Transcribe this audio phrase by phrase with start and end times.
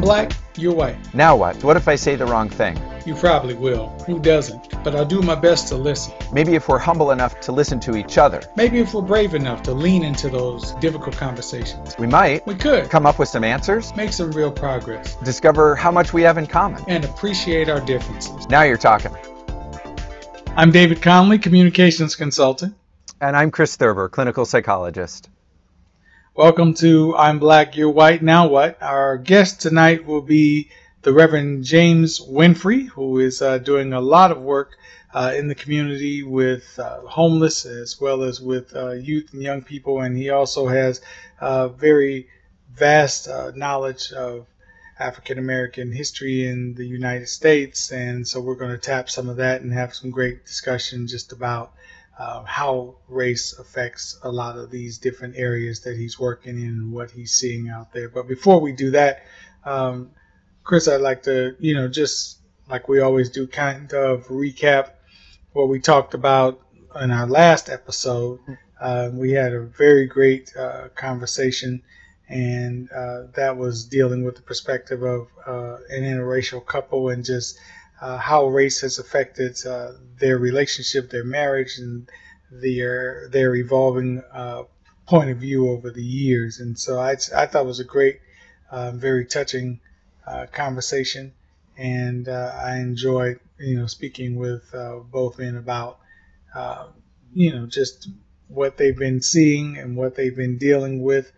[0.00, 0.96] I'm black, you're white.
[1.12, 1.62] Now what?
[1.62, 2.80] What if I say the wrong thing?
[3.04, 3.88] You probably will.
[4.06, 4.82] Who doesn't?
[4.82, 6.14] But I'll do my best to listen.
[6.32, 8.40] Maybe if we're humble enough to listen to each other.
[8.56, 11.98] Maybe if we're brave enough to lean into those difficult conversations.
[11.98, 12.46] We might.
[12.46, 12.88] We could.
[12.88, 13.94] Come up with some answers.
[13.94, 15.16] Make some real progress.
[15.16, 16.82] Discover how much we have in common.
[16.88, 18.48] And appreciate our differences.
[18.48, 19.14] Now you're talking.
[20.56, 22.74] I'm David Conley, communications consultant.
[23.20, 25.28] And I'm Chris Thurber, clinical psychologist.
[26.36, 28.80] Welcome to I'm Black, You're White, Now What?
[28.80, 30.70] Our guest tonight will be
[31.02, 34.76] the Reverend James Winfrey, who is uh, doing a lot of work
[35.12, 39.62] uh, in the community with uh, homeless as well as with uh, youth and young
[39.62, 40.02] people.
[40.02, 41.00] And he also has
[41.40, 42.28] uh, very
[42.74, 44.46] vast uh, knowledge of
[45.00, 47.90] African American history in the United States.
[47.90, 51.32] And so we're going to tap some of that and have some great discussion just
[51.32, 51.72] about
[52.20, 56.92] uh, how race affects a lot of these different areas that he's working in and
[56.92, 58.10] what he's seeing out there.
[58.10, 59.22] But before we do that,
[59.64, 60.10] um,
[60.62, 64.90] Chris, I'd like to, you know, just like we always do, kind of recap
[65.54, 66.60] what we talked about
[67.00, 68.38] in our last episode.
[68.78, 71.82] Uh, we had a very great uh, conversation,
[72.28, 77.58] and uh, that was dealing with the perspective of uh, an interracial couple and just
[78.00, 82.08] uh, how race has affected uh, their relationship, their marriage, and
[82.50, 84.62] their their evolving uh,
[85.06, 86.60] point of view over the years.
[86.60, 88.20] And so I, I thought it was a great,
[88.70, 89.80] uh, very touching
[90.26, 91.32] uh, conversation,
[91.76, 94.74] and uh, I enjoyed you know speaking with
[95.10, 95.98] both men about
[97.34, 98.08] you know just
[98.48, 101.30] what they've been seeing and what they've been dealing with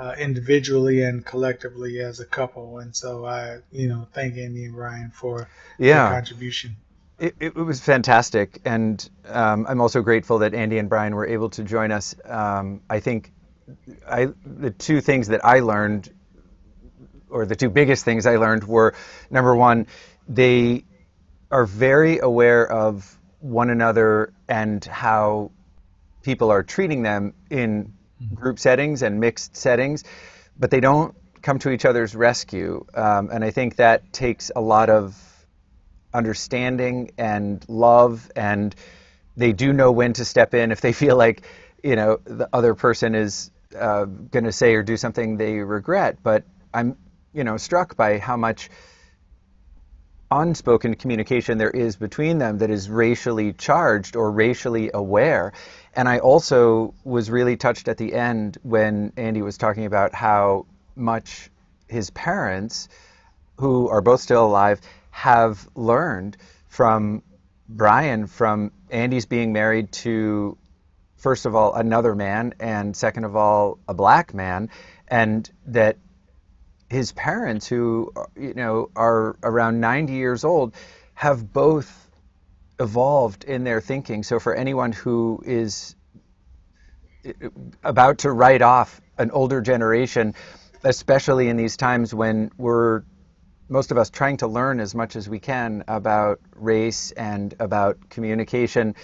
[0.00, 2.78] uh, individually and collectively as a couple.
[2.78, 5.48] And so I, you know, thank Andy and Brian for
[5.78, 6.04] yeah.
[6.04, 6.76] their contribution.
[7.18, 11.50] It, it, was fantastic, and um, I'm also grateful that Andy and Brian were able
[11.50, 12.14] to join us.
[12.24, 13.30] Um, I think
[14.08, 16.10] I, the two things that I learned,
[17.28, 18.94] or the two biggest things I learned, were
[19.28, 19.86] number one,
[20.30, 20.84] they
[21.50, 25.50] are very aware of one another and how
[26.22, 27.92] people are treating them in
[28.34, 30.04] group settings and mixed settings,
[30.58, 32.84] but they don't come to each other's rescue.
[32.94, 35.16] Um, and I think that takes a lot of
[36.12, 38.74] understanding and love, and
[39.36, 41.42] they do know when to step in if they feel like,
[41.82, 46.18] you know, the other person is uh, going to say or do something they regret.
[46.22, 46.44] But
[46.74, 46.96] I'm,
[47.32, 48.68] you know, struck by how much
[50.30, 55.52] unspoken communication there is between them that is racially charged or racially aware.
[55.94, 60.66] And I also was really touched at the end when Andy was talking about how
[60.94, 61.50] much
[61.88, 62.88] his parents,
[63.56, 64.80] who are both still alive,
[65.10, 66.36] have learned
[66.68, 67.22] from
[67.68, 70.56] Brian, from Andy's being married to,
[71.16, 74.70] first of all, another man, and second of all, a black man,
[75.08, 75.96] and that
[76.90, 80.74] his parents, who uh, you know are around 90 years old,
[81.14, 82.10] have both
[82.78, 84.22] evolved in their thinking.
[84.22, 85.94] So for anyone who is
[87.24, 87.48] uh,
[87.84, 90.34] about to write off an older generation,
[90.82, 93.02] especially in these times when we're
[93.68, 98.10] most of us trying to learn as much as we can about race and about
[98.10, 98.96] communication,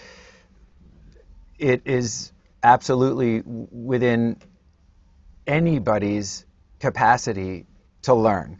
[1.57, 2.33] it is
[2.65, 4.37] absolutely within
[5.47, 6.45] anybody's
[6.81, 7.65] capacity
[8.07, 8.59] to learn,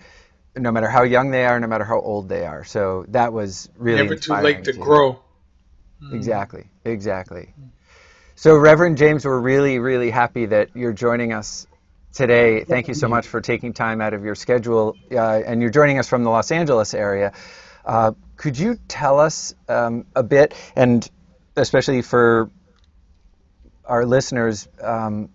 [0.57, 2.65] no matter how young they are, no matter how old they are.
[2.65, 5.21] So that was really never too late to, to grow.
[6.13, 7.55] Exactly, exactly.
[8.35, 11.67] So Reverend James, we're really, really happy that you're joining us
[12.13, 12.65] today.
[12.65, 15.99] Thank you so much for taking time out of your schedule, uh, and you're joining
[15.99, 17.33] us from the Los Angeles area.
[17.85, 21.09] Uh, could you tell us um, a bit, and
[21.57, 22.51] especially for
[23.85, 25.31] our listeners, um,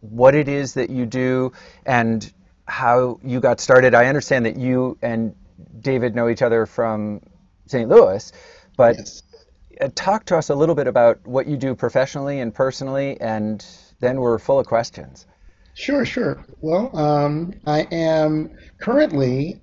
[0.00, 1.52] what it is that you do
[1.86, 2.32] and
[2.72, 3.94] how you got started.
[3.94, 5.34] I understand that you and
[5.80, 7.20] David know each other from
[7.66, 7.88] St.
[7.88, 8.32] Louis,
[8.76, 9.22] but yes.
[9.80, 13.64] Uh, talk to us a little bit about what you do professionally and personally, and
[14.00, 15.26] then we're full of questions.
[15.74, 16.44] Sure, sure.
[16.60, 19.60] Well, um, I am currently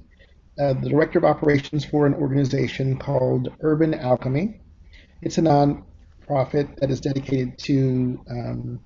[0.60, 4.60] uh, the director of operations for an organization called Urban Alchemy.
[5.22, 8.80] It's a nonprofit that is dedicated to um,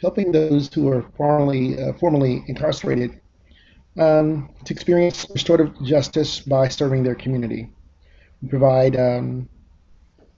[0.00, 3.20] helping those who are formerly uh, formerly incarcerated
[3.98, 7.70] um, to experience restorative justice by serving their community.
[8.42, 9.48] We provide um,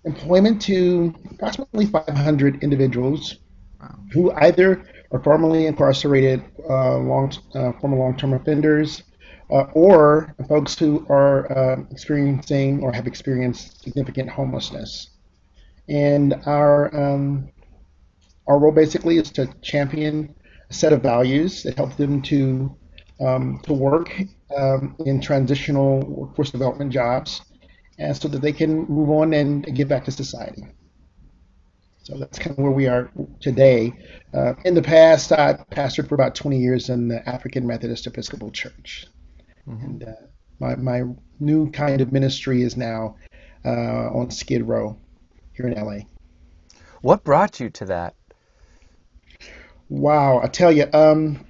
[0.05, 3.39] employment to approximately 500 individuals
[3.81, 3.99] wow.
[4.13, 9.03] who either are formerly incarcerated, uh, long, uh, former long-term offenders,
[9.51, 15.11] uh, or folks who are uh, experiencing or have experienced significant homelessness.
[15.89, 17.49] And our um,
[18.49, 20.35] our role basically is to champion
[20.71, 22.77] a set of values that help them to
[23.21, 24.13] um, to work
[24.57, 27.43] um, in transitional workforce development jobs,
[27.99, 30.65] and so that they can move on and give back to society.
[32.03, 33.11] So that's kind of where we are
[33.41, 33.93] today.
[34.33, 38.53] Uh, in the past, I pastored for about 20 years in the African Methodist Episcopal
[38.53, 39.07] Church.
[39.67, 39.85] Mm-hmm.
[39.85, 40.13] And uh,
[40.61, 41.03] my, my
[41.41, 43.17] new kind of ministry is now
[43.65, 44.97] uh, on Skid Row
[45.53, 46.05] here in LA.
[47.03, 48.15] What brought you to that?
[49.89, 51.45] Wow, I tell you, um,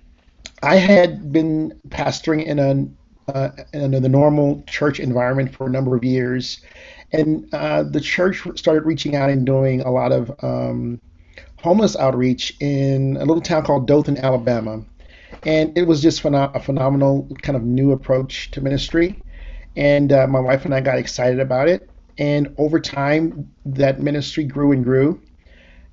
[0.62, 2.87] I had been pastoring in a
[3.32, 6.61] uh, in the normal church environment for a number of years,
[7.12, 11.00] and uh, the church started reaching out and doing a lot of um,
[11.58, 14.85] homeless outreach in a little town called Dothan, Alabama,
[15.44, 19.20] and it was just a phenomenal kind of new approach to ministry,
[19.75, 24.44] and uh, my wife and I got excited about it, and over time that ministry
[24.44, 25.20] grew and grew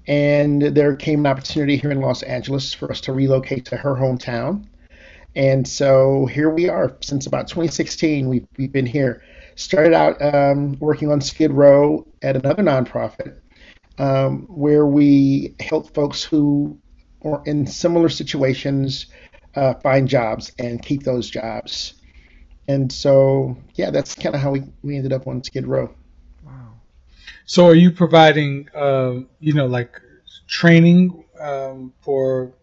[0.08, 3.96] and there came an opportunity here in Los Angeles for us to relocate to her
[3.96, 4.66] hometown.
[5.36, 8.28] And so here we are since about 2016.
[8.30, 9.24] We've, we've been here.
[9.56, 13.40] Started out um, working on Skid Row at another nonprofit
[13.98, 16.78] um, where we help folks who
[17.24, 19.08] are in similar situations
[19.56, 21.94] uh, find jobs and keep those jobs.
[22.68, 25.94] And so, yeah, that's kind of how we, we ended up on Skid Row.
[27.46, 30.00] So are you providing, uh, you know, like
[30.48, 32.54] training um, for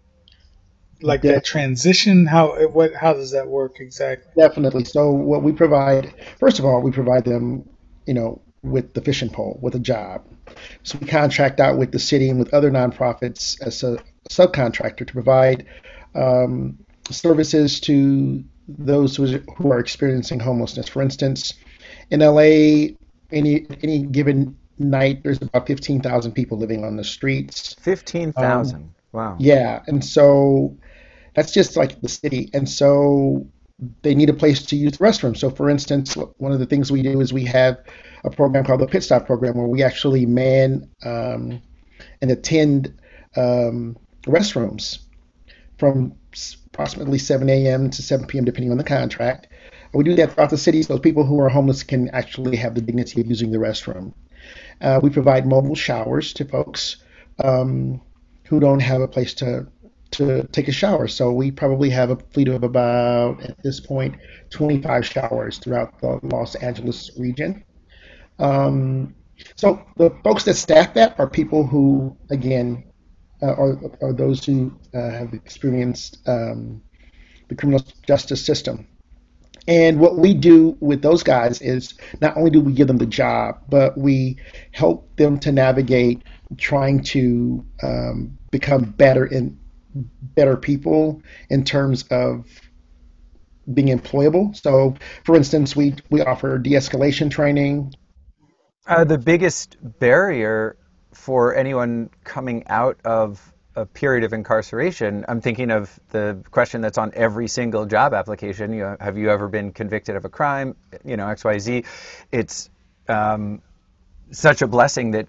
[1.02, 1.32] like yeah.
[1.32, 2.26] that transition?
[2.26, 4.32] How what how does that work exactly?
[4.36, 4.84] Definitely.
[4.84, 7.68] So what we provide, first of all, we provide them,
[8.06, 10.22] you know, with the fishing pole, with a job.
[10.82, 13.98] So we contract out with the city and with other nonprofits as a
[14.28, 15.66] subcontractor to provide
[16.14, 16.78] um,
[17.10, 19.26] services to those who,
[19.56, 20.88] who are experiencing homelessness.
[20.88, 21.54] For instance,
[22.10, 22.94] in LA,
[23.32, 27.74] any any given night, there's about 15,000 people living on the streets.
[27.80, 28.76] 15,000.
[28.76, 29.36] Um, wow.
[29.38, 29.82] Yeah.
[29.86, 30.76] And so
[31.34, 32.50] that's just like the city.
[32.54, 33.46] And so
[34.02, 35.36] they need a place to use the restroom.
[35.36, 37.78] So, for instance, one of the things we do is we have
[38.24, 41.62] a program called the Pit Stop Program where we actually man um,
[42.20, 42.94] and attend
[43.36, 44.98] um, restrooms
[45.78, 46.14] from
[46.66, 47.90] approximately 7 a.m.
[47.90, 49.48] to 7 p.m., depending on the contract.
[49.92, 52.74] And we do that throughout the city so people who are homeless can actually have
[52.74, 54.12] the dignity of using the restroom.
[54.80, 56.96] Uh, we provide mobile showers to folks
[57.42, 58.00] um,
[58.46, 59.66] who don't have a place to
[60.12, 61.06] to take a shower.
[61.06, 64.16] So we probably have a fleet of about at this point
[64.50, 67.64] 25 showers throughout the Los Angeles region.
[68.38, 69.14] Um,
[69.56, 72.84] so the folks that staff that are people who, again,
[73.42, 76.82] uh, are, are those who uh, have experienced um,
[77.48, 78.86] the criminal justice system.
[79.68, 83.06] And what we do with those guys is not only do we give them the
[83.06, 84.36] job, but we
[84.72, 86.22] help them to navigate
[86.56, 89.58] trying to um, become better in
[89.94, 92.46] better people in terms of
[93.72, 94.56] being employable.
[94.56, 97.94] So, for instance, we we offer de-escalation training.
[98.86, 100.76] Uh, the biggest barrier
[101.12, 106.98] for anyone coming out of a period of incarceration, I'm thinking of the question that's
[106.98, 108.72] on every single job application.
[108.72, 110.76] You know, have you ever been convicted of a crime?
[111.04, 111.84] You know, X, Y, Z.
[112.32, 112.68] It's
[113.08, 113.62] um,
[114.32, 115.28] such a blessing that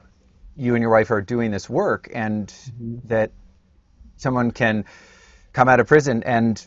[0.55, 3.07] you and your wife are doing this work, and mm-hmm.
[3.07, 3.31] that
[4.17, 4.85] someone can
[5.53, 6.65] come out of prison and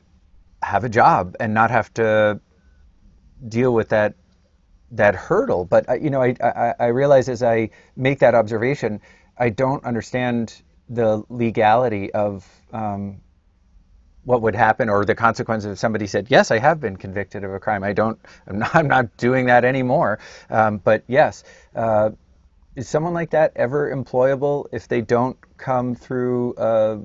[0.62, 2.40] have a job and not have to
[3.46, 4.14] deal with that
[4.92, 5.64] that hurdle.
[5.64, 9.00] But uh, you know, I, I, I realize as I make that observation,
[9.36, 13.20] I don't understand the legality of um,
[14.24, 17.52] what would happen or the consequences if somebody said, "Yes, I have been convicted of
[17.52, 17.84] a crime.
[17.84, 18.18] I don't.
[18.46, 20.18] I'm not, I'm not doing that anymore."
[20.50, 22.10] Um, but yes, uh,
[22.76, 26.98] is someone like that ever employable if they don't come through a,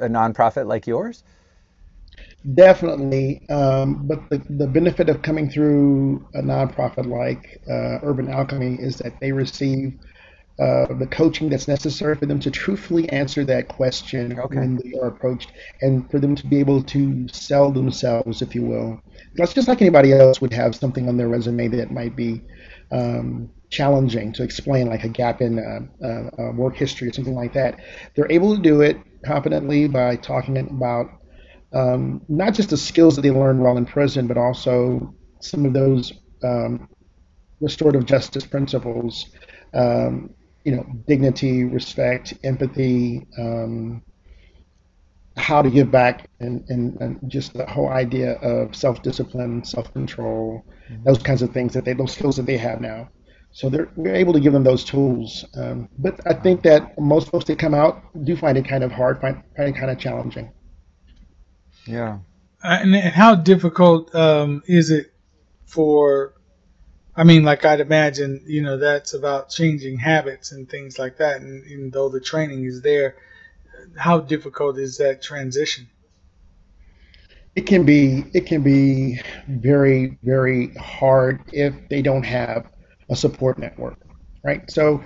[0.00, 1.22] a nonprofit like yours?
[2.54, 8.76] Definitely, um, but the, the benefit of coming through a nonprofit like uh, Urban Alchemy
[8.80, 9.98] is that they receive
[10.60, 14.56] uh, the coaching that's necessary for them to truthfully answer that question okay.
[14.56, 18.62] when they are approached and for them to be able to sell themselves, if you
[18.62, 19.00] will.
[19.34, 22.40] That's just like anybody else would have something on their resume that might be
[22.92, 27.52] um, challenging to explain, like a gap in uh, uh, work history or something like
[27.54, 27.80] that.
[28.14, 31.06] They're able to do it competently by talking about
[31.72, 35.72] um, not just the skills that they learned while in prison, but also some of
[35.72, 36.12] those
[36.44, 36.88] um,
[37.60, 39.30] restorative justice principles
[39.74, 40.30] um,
[40.64, 44.02] you know, dignity, respect, empathy, um,
[45.36, 51.04] how to give back, and, and, and, just the whole idea of self-discipline, self-control, mm-hmm.
[51.04, 53.08] those kinds of things that they, those skills that they have now.
[53.50, 55.44] So they're we're able to give them those tools.
[55.56, 58.90] Um, but I think that most folks that come out do find it kind of
[58.90, 60.52] hard, find, find it kind of challenging.
[61.86, 62.18] Yeah.
[62.62, 65.12] and, and how difficult um, is it
[65.66, 66.33] for?
[67.16, 71.40] I mean, like I'd imagine, you know, that's about changing habits and things like that.
[71.40, 73.16] And even though the training is there,
[73.96, 75.88] how difficult is that transition?
[77.54, 82.66] It can be it can be very very hard if they don't have
[83.10, 83.98] a support network,
[84.44, 84.68] right?
[84.70, 85.02] So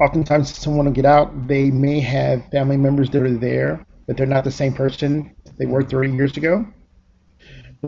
[0.00, 4.26] oftentimes someone will get out, they may have family members that are there, but they're
[4.26, 6.66] not the same person they were 30 years ago.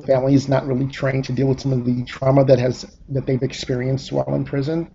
[0.07, 3.27] Family is not really trained to deal with some of the trauma that has that
[3.27, 4.91] they've experienced while in prison.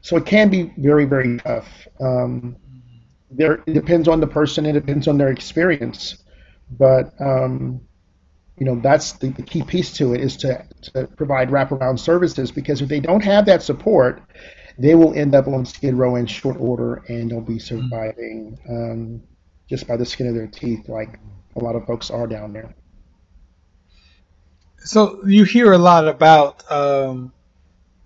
[0.00, 1.68] So it can be very, very tough.
[2.00, 2.56] Um,
[3.30, 4.66] there, it depends on the person.
[4.66, 6.24] It depends on their experience,
[6.70, 7.80] but um,
[8.58, 12.50] you know that's the, the, key piece to it is to, to provide wraparound services
[12.50, 14.22] because if they don't have that support,
[14.78, 19.22] they will end up on Skid Row in short order and they'll be surviving um,
[19.68, 21.18] just by the skin of their teeth, like
[21.56, 22.74] a lot of folks are down there.
[24.84, 27.32] So you hear a lot about, um,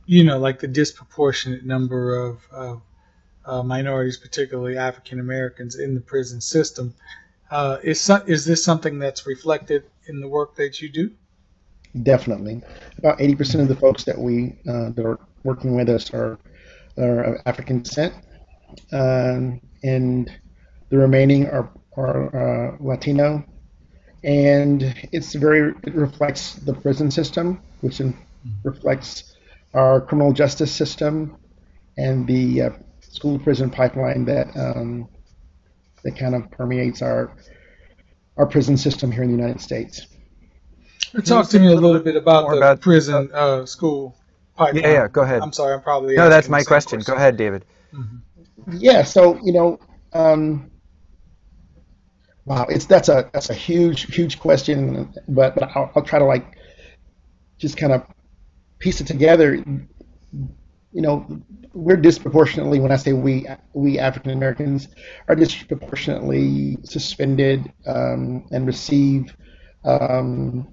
[0.06, 2.82] you know, like the disproportionate number of, of
[3.44, 6.94] uh, minorities, particularly African Americans, in the prison system.
[7.50, 11.11] Uh, is is this something that's reflected in the work that you do?
[12.02, 12.62] Definitely,
[12.99, 16.38] about eighty percent of the folks that we uh, that are working with us are
[16.99, 18.14] are of African descent,
[18.92, 20.30] um, and
[20.90, 23.44] the remaining are are uh, Latino,
[24.25, 28.17] and it's very it reflects the prison system, which in,
[28.65, 29.35] reflects
[29.75, 31.37] our criminal justice system,
[31.97, 32.71] and the uh,
[33.01, 35.09] school prison pipeline that um,
[36.05, 37.33] that kind of permeates our
[38.37, 40.07] our prison system here in the United States.
[41.25, 44.17] Talk to me a little bit about the about, prison uh, school
[44.57, 44.83] pipeline.
[44.83, 45.43] Yeah, yeah, go ahead.
[45.43, 46.29] I'm sorry, I'm probably no.
[46.29, 46.99] That's my question.
[46.99, 47.15] question.
[47.15, 47.65] Go ahead, David.
[47.93, 48.77] Mm-hmm.
[48.79, 49.79] Yeah, so you know,
[50.13, 50.71] um,
[52.49, 56.25] wow, it's that's a that's a huge huge question, but but I'll, I'll try to
[56.25, 56.57] like
[57.59, 58.07] just kind of
[58.78, 59.55] piece it together.
[59.55, 61.43] You know,
[61.75, 64.88] we're disproportionately when I say we we African Americans
[65.28, 69.37] are disproportionately suspended um, and receive
[69.85, 70.67] um,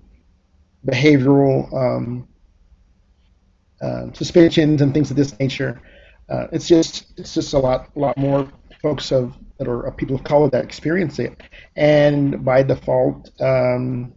[0.87, 2.27] behavioral um,
[3.81, 5.81] uh, suspensions and things of this nature.
[6.29, 8.47] Uh, it's just it's just a lot lot more
[8.81, 11.41] folks of that are people of color that experience it,
[11.75, 14.13] and by default, um,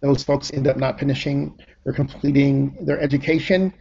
[0.00, 3.72] those folks end up not finishing or completing their education.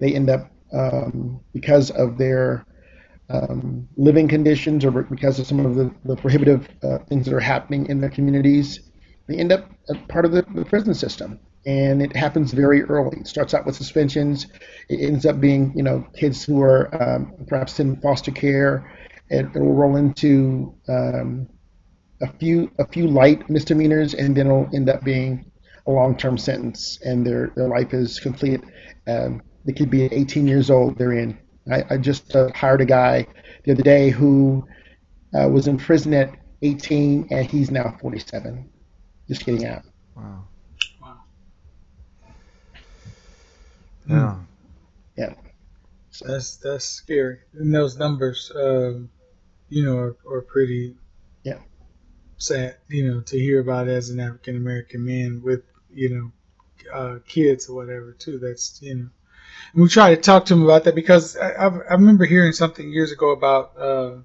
[0.00, 2.66] They end up um, because of their
[3.30, 7.40] um, living conditions or because of some of the, the prohibitive uh, things that are
[7.40, 8.80] happening in their communities.
[9.28, 9.70] They end up
[10.08, 13.18] part of the, the prison system and it happens very early.
[13.20, 14.46] It starts out with suspensions.
[14.88, 18.90] It ends up being, you know, kids who are um, perhaps in foster care.
[19.30, 21.48] It, it will roll into um,
[22.22, 25.50] a few a few light misdemeanors, and then it'll end up being
[25.86, 28.60] a long-term sentence, and their their life is complete.
[29.06, 30.98] Um, they could be 18 years old.
[30.98, 31.38] They're in.
[31.70, 33.26] I, I just uh, hired a guy
[33.64, 34.66] the other day who
[35.38, 38.70] uh, was in prison at 18, and he's now 47,
[39.28, 39.82] just getting out.
[40.16, 40.44] Wow.
[44.08, 44.36] Yeah.
[45.16, 45.34] Yeah.
[46.10, 46.26] So.
[46.26, 47.40] That's that's scary.
[47.52, 49.10] And those numbers, um,
[49.68, 50.94] you know, are, are pretty
[51.42, 51.58] yeah
[52.38, 52.76] sad.
[52.88, 56.32] You know, to hear about as an African American man with you know
[56.92, 58.38] uh, kids or whatever too.
[58.38, 59.08] That's you know.
[59.72, 62.52] And we try to talk to him about that because I, I, I remember hearing
[62.52, 64.16] something years ago about uh,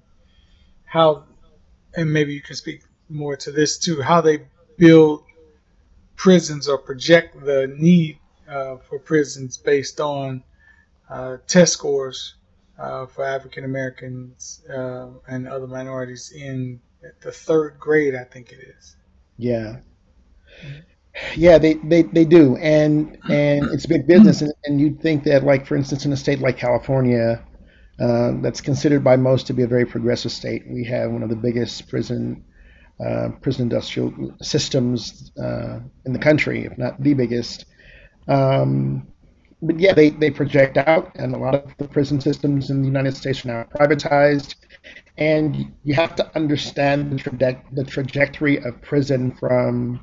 [0.84, 1.24] how,
[1.94, 4.46] and maybe you can speak more to this too, how they
[4.76, 5.24] build
[6.16, 10.42] prisons or project the need uh, for prisons based on
[11.08, 12.34] uh, test scores
[12.78, 16.80] uh, for African Americans uh, and other minorities in
[17.20, 18.96] the third grade, I think it is.
[19.36, 19.78] Yeah.
[21.36, 25.44] Yeah, they, they, they do, and and it's big business, and, and you'd think that,
[25.44, 27.44] like for instance, in a state like California,
[28.00, 31.28] uh, that's considered by most to be a very progressive state, we have one of
[31.28, 32.44] the biggest prison
[33.04, 37.66] uh, prison industrial systems uh, in the country, if not the biggest.
[38.26, 39.06] Um,
[39.64, 42.86] but yeah, they, they project out, and a lot of the prison systems in the
[42.86, 44.56] United States are now privatized.
[45.16, 50.00] And you have to understand the, traje- the trajectory of prison from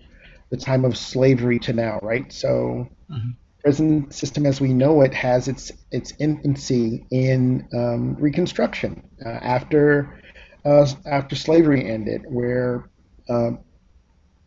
[0.49, 2.31] the time of slavery to now, right?
[2.31, 3.29] So, mm-hmm.
[3.61, 10.21] prison system as we know it has its its infancy in um, Reconstruction uh, after
[10.65, 12.89] uh, after slavery ended, where
[13.29, 13.51] uh,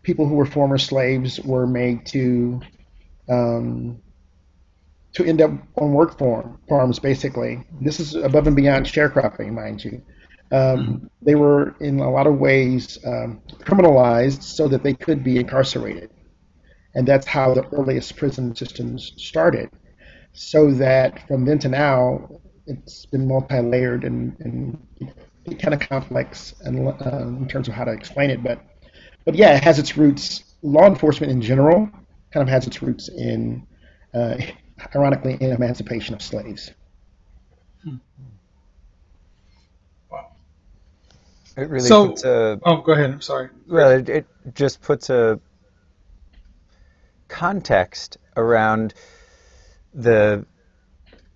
[0.02, 2.60] people who were former slaves were made to
[3.28, 4.00] um,
[5.14, 7.64] to end up on work farm, farms, basically.
[7.80, 10.02] This is above and beyond sharecropping, mind you.
[10.52, 11.06] Um, mm-hmm.
[11.22, 16.10] They were, in a lot of ways, um, criminalized so that they could be incarcerated.
[16.94, 19.70] and that's how the earliest prison systems started.
[20.32, 24.78] So that from then to now, it's been multi-layered and, and
[25.58, 28.42] kind of complex and, uh, in terms of how to explain it.
[28.42, 28.60] But
[29.24, 30.44] but yeah, it has its roots.
[30.62, 31.88] Law enforcement in general
[32.32, 33.66] kind of has its roots in,
[34.14, 34.36] uh,
[34.94, 36.70] ironically, in emancipation of slaves.
[37.82, 37.96] Hmm.
[40.10, 40.32] Wow.
[41.56, 42.60] It really so, puts a.
[42.64, 43.10] Oh, go ahead.
[43.10, 43.50] I'm sorry.
[43.68, 45.40] Well, it, it just puts a
[47.28, 48.94] context around
[49.92, 50.44] the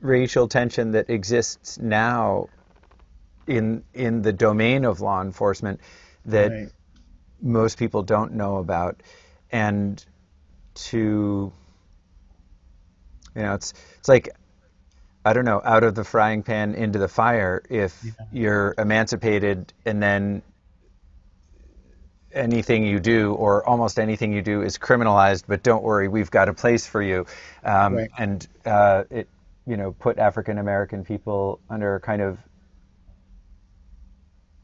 [0.00, 2.48] racial tension that exists now
[3.46, 5.80] in in the domain of law enforcement
[6.26, 6.68] that right.
[7.40, 9.02] most people don't know about
[9.50, 10.04] and
[10.74, 11.52] to
[13.38, 14.30] you know it's it's like
[15.24, 18.12] I don't know out of the frying pan into the fire if yeah.
[18.32, 20.42] you're emancipated and then
[22.32, 26.48] anything you do or almost anything you do is criminalized but don't worry we've got
[26.48, 27.26] a place for you
[27.64, 28.10] um, right.
[28.18, 29.28] and uh, it
[29.66, 32.38] you know put African American people under kind of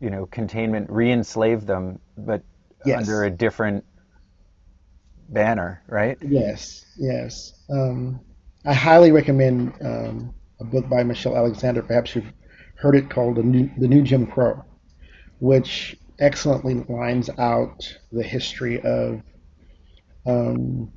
[0.01, 2.43] you know containment re-enslave them but
[2.85, 2.99] yes.
[2.99, 3.85] under a different
[5.29, 6.19] banner, right?
[6.21, 7.53] Yes, yes.
[7.71, 8.21] Um,
[8.67, 11.83] I highly recommend um, a book by Michelle Alexander.
[11.83, 12.33] Perhaps you've
[12.77, 14.65] heard it called The New, the New Jim Crow,
[15.39, 19.21] which excellently lines out the history of
[20.27, 20.93] um,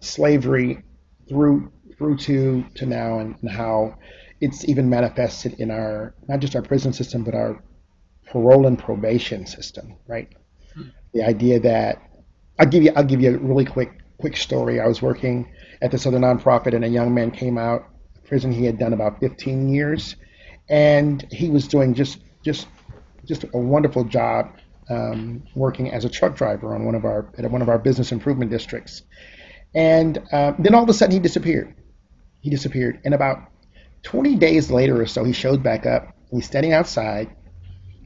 [0.00, 0.82] slavery
[1.28, 3.94] through through to to now and, and how
[4.40, 7.62] it's even manifested in our not just our prison system but our
[8.30, 10.32] parole and probation system, right?
[10.74, 10.88] Hmm.
[11.12, 11.98] The idea that
[12.58, 14.80] I'll give you I'll give you a really quick quick story.
[14.80, 15.50] I was working
[15.82, 18.52] at this other nonprofit, and a young man came out of prison.
[18.52, 20.14] He had done about 15 years,
[20.70, 22.68] and he was doing just just
[23.26, 24.56] just a wonderful job
[24.88, 28.12] um, working as a truck driver on one of our at one of our business
[28.12, 29.02] improvement districts.
[29.74, 31.74] And uh, then all of a sudden, he disappeared.
[32.40, 33.38] He disappeared, and about
[34.04, 36.14] 20 days later or so, he showed back up.
[36.30, 37.34] He's standing outside,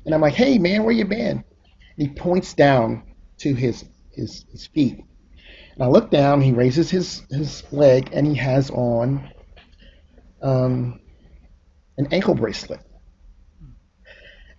[0.07, 1.45] and I'm like, "Hey, man, where you been?"
[1.99, 3.03] And he points down
[3.41, 5.05] to his his, his feet.
[5.77, 9.31] And I look down, he raises his, his leg, and he has on
[10.43, 11.01] um,
[11.99, 12.81] an ankle bracelet.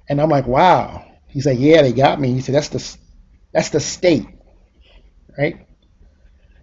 [0.09, 1.05] And I'm like, wow.
[1.27, 2.33] He's like, yeah, they got me.
[2.33, 2.97] He said, that's the,
[3.51, 4.27] that's the state,
[5.37, 5.67] right?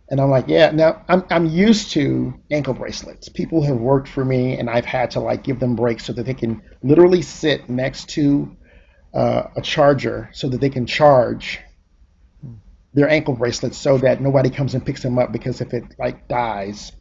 [0.08, 3.28] And I'm like, yeah, now I'm, I'm used to ankle bracelets.
[3.28, 6.26] People have worked for me, and I've had to like give them breaks so that
[6.26, 8.56] they can literally sit next to
[9.12, 11.60] uh, a charger so that they can charge
[12.94, 16.28] their ankle bracelets so that nobody comes and picks them up because if it like
[16.28, 16.92] dies,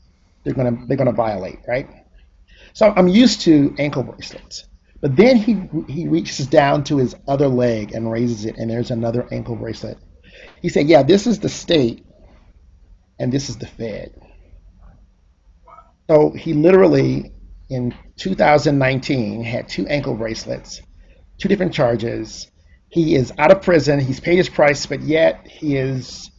[0.44, 1.88] they're gonna they're gonna violate, right?
[2.74, 4.66] So I'm used to ankle bracelets.
[5.02, 8.92] But then he he reaches down to his other leg and raises it, and there's
[8.92, 9.98] another ankle bracelet.
[10.62, 12.06] He said, "Yeah, this is the state,
[13.20, 14.12] and this is the Fed."
[16.10, 17.32] So he literally,
[17.70, 20.82] in 2019, had two ankle bracelets,
[21.40, 22.50] two different charges,
[22.94, 24.00] he is out of prison.
[24.00, 26.30] He's paid his price, but yet he is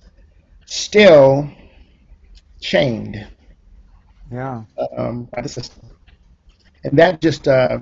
[0.66, 1.50] still
[2.60, 3.26] chained.
[4.30, 4.62] Yeah.
[4.96, 5.90] Um, by the system,
[6.84, 7.80] and that just uh,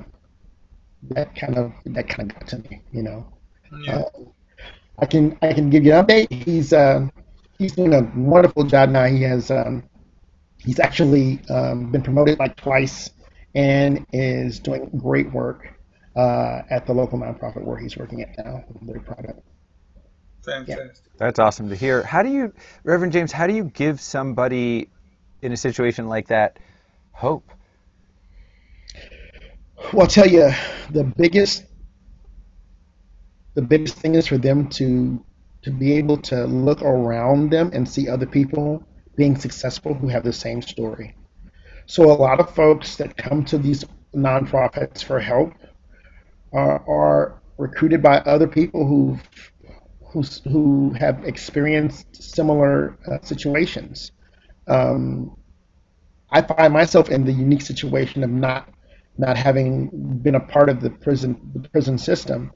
[1.10, 3.26] that kind of that kind of got to me, you know.
[3.84, 3.96] Yeah.
[3.96, 4.10] Uh,
[4.98, 6.32] I can I can give you an update.
[6.32, 7.08] He's uh,
[7.58, 9.04] he's doing a wonderful job now.
[9.04, 9.84] He has um,
[10.58, 13.10] he's actually um, been promoted like twice
[13.54, 15.78] and is doing great work
[16.16, 18.64] uh, at the local nonprofit where he's working at now.
[18.68, 19.44] I'm very proud of it.
[20.44, 21.04] Fantastic.
[21.04, 21.12] Yeah.
[21.18, 22.02] That's awesome to hear.
[22.02, 22.52] How do you,
[22.84, 24.88] Reverend James, how do you give somebody
[25.40, 26.58] in a situation like that
[27.12, 27.48] hope?
[29.92, 30.52] Well, I'll tell you,
[30.90, 31.64] the biggest,
[33.54, 35.24] the biggest thing is for them to
[35.62, 38.84] to be able to look around them and see other people
[39.16, 41.14] being successful who have the same story.
[41.86, 45.54] So a lot of folks that come to these nonprofits for help
[46.52, 49.18] are, are recruited by other people who
[50.12, 54.12] who who have experienced similar uh, situations.
[54.66, 55.36] Um,
[56.30, 58.68] I find myself in the unique situation of not
[59.18, 59.90] not having
[60.22, 62.52] been a part of the prison the prison system,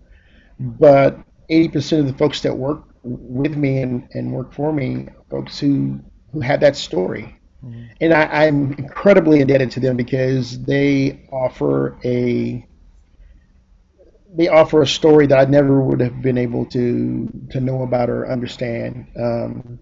[0.58, 1.18] but
[1.50, 6.00] 80% of the folks that work with me and, and work for me, folks who
[6.32, 7.38] who had that story.
[7.64, 7.84] Mm-hmm.
[8.00, 12.66] And I, I'm incredibly indebted to them because they offer a
[14.34, 18.10] they offer a story that I never would have been able to to know about
[18.10, 19.06] or understand.
[19.18, 19.78] Um,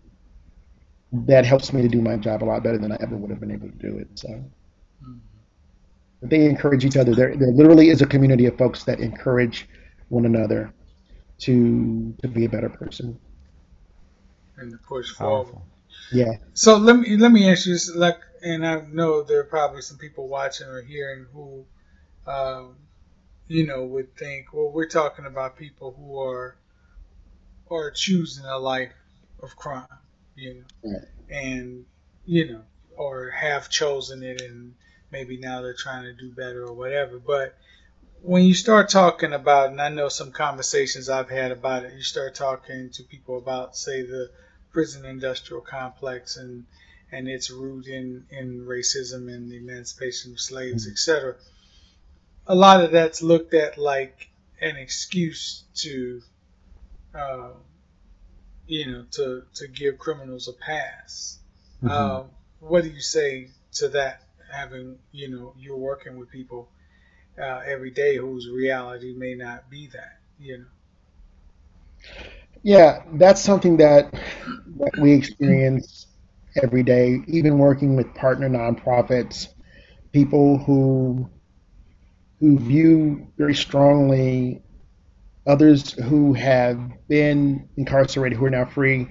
[1.13, 3.41] that helps me to do my job a lot better than I ever would have
[3.41, 4.09] been able to do it.
[4.17, 5.19] So mm-hmm.
[6.23, 7.15] they encourage each other.
[7.15, 9.69] There, there literally is a community of folks that encourage
[10.09, 10.73] one another
[11.41, 13.19] to to be a better person.
[14.57, 15.53] and to push Powerful.
[15.53, 15.69] forward.
[16.13, 16.35] Yeah.
[16.55, 19.83] So let me let me ask you this, like, and I know there are probably
[19.83, 21.65] some people watching or hearing who,
[22.27, 22.77] um,
[23.49, 26.57] you know, would think, well, we're talking about people who are
[27.71, 28.93] are choosing a life
[29.43, 29.87] of crime,
[30.37, 31.09] you know, right.
[31.31, 31.85] and
[32.27, 32.63] you know,
[32.97, 34.75] or have chosen it, and
[35.11, 37.19] maybe now they're trying to do better or whatever.
[37.19, 37.57] But
[38.23, 42.03] when you start talking about, and I know some conversations I've had about it, you
[42.03, 44.31] start talking to people about, say, the
[44.73, 46.65] prison industrial complex and
[47.13, 50.93] and its root in, in racism and the emancipation of slaves, mm-hmm.
[50.93, 51.37] etc.
[52.47, 54.29] A lot of that's looked at like
[54.61, 56.23] an excuse to,
[57.15, 57.51] uh,
[58.67, 61.39] you know, to to give criminals a pass.
[61.83, 61.89] Mm-hmm.
[61.91, 62.23] Uh,
[62.61, 64.23] what do you say to that?
[64.53, 66.69] Having you know, you're working with people
[67.41, 70.65] uh, every day whose reality may not be that, you know.
[72.63, 76.07] Yeah, that's something that, that we experience
[76.63, 79.49] every day, even working with partner nonprofits,
[80.13, 81.29] people who
[82.41, 84.63] who view very strongly
[85.47, 89.11] others who have been incarcerated who are now free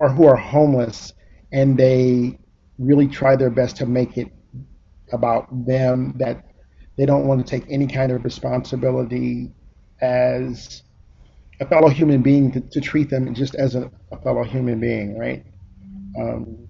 [0.00, 1.12] or who are homeless
[1.52, 2.38] and they
[2.78, 4.28] really try their best to make it
[5.12, 6.44] about them that
[6.96, 9.52] they don't want to take any kind of responsibility
[10.00, 10.82] as
[11.60, 15.18] a fellow human being to, to treat them just as a, a fellow human being,
[15.18, 15.44] right?
[16.18, 16.68] Um,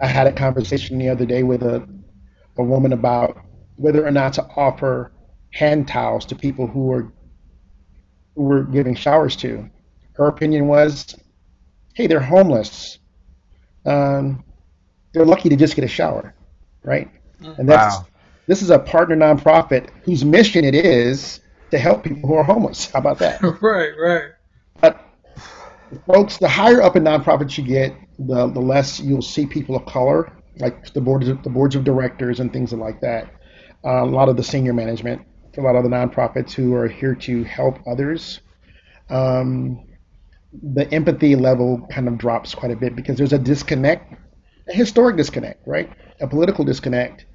[0.00, 1.86] I had a conversation the other day with a,
[2.58, 3.38] a woman about
[3.76, 5.12] whether or not to offer
[5.56, 7.12] hand towels to people who were
[8.34, 9.68] who were giving showers to.
[10.12, 11.16] Her opinion was,
[11.94, 12.98] hey, they're homeless.
[13.86, 14.44] Um,
[15.12, 16.34] they're lucky to just get a shower,
[16.82, 17.10] right?
[17.40, 18.06] And that's wow.
[18.46, 21.40] this is a partner nonprofit whose mission it is
[21.70, 22.90] to help people who are homeless.
[22.90, 23.40] How about that?
[23.62, 24.30] right, right.
[24.80, 25.00] But
[26.06, 29.86] folks, the higher up in nonprofits you get, the the less you'll see people of
[29.86, 33.30] color, like the boards of, the boards of directors and things like that.
[33.84, 35.26] Uh, a lot of the senior management for
[35.58, 38.40] a lot of the nonprofits who are here to help others.
[39.08, 39.84] Um,
[40.62, 44.14] the empathy level kind of drops quite a bit because there's a disconnect,
[44.68, 45.90] a historic disconnect, right?
[46.20, 47.26] A political disconnect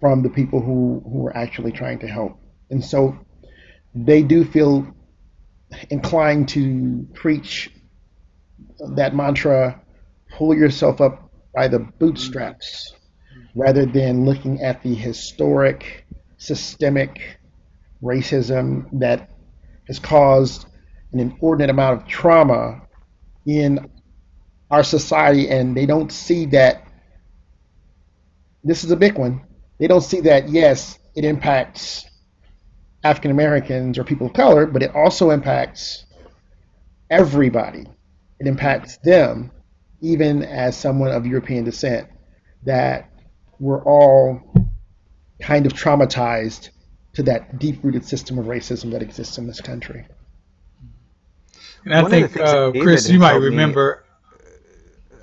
[0.00, 2.38] from the people who, who are actually trying to help.
[2.70, 3.18] And so
[3.94, 4.86] they do feel
[5.90, 7.70] inclined to preach
[8.96, 9.80] that mantra
[10.32, 12.94] pull yourself up by the bootstraps
[13.54, 16.06] rather than looking at the historic
[16.38, 17.38] systemic
[18.02, 19.30] racism that
[19.86, 20.66] has caused
[21.12, 22.82] an inordinate amount of trauma
[23.46, 23.90] in
[24.70, 26.86] our society and they don't see that
[28.64, 29.44] this is a big one
[29.78, 32.06] they don't see that yes it impacts
[33.04, 36.04] African Americans or people of color, but it also impacts
[37.10, 37.84] everybody.
[38.38, 39.50] It impacts them,
[40.00, 42.08] even as someone of European descent,
[42.64, 43.10] that
[43.58, 44.40] we're all
[45.40, 46.70] kind of traumatized
[47.14, 50.06] to that deep rooted system of racism that exists in this country.
[51.84, 54.04] And I One think, uh, Chris, you might remember.
[54.04, 54.08] Me,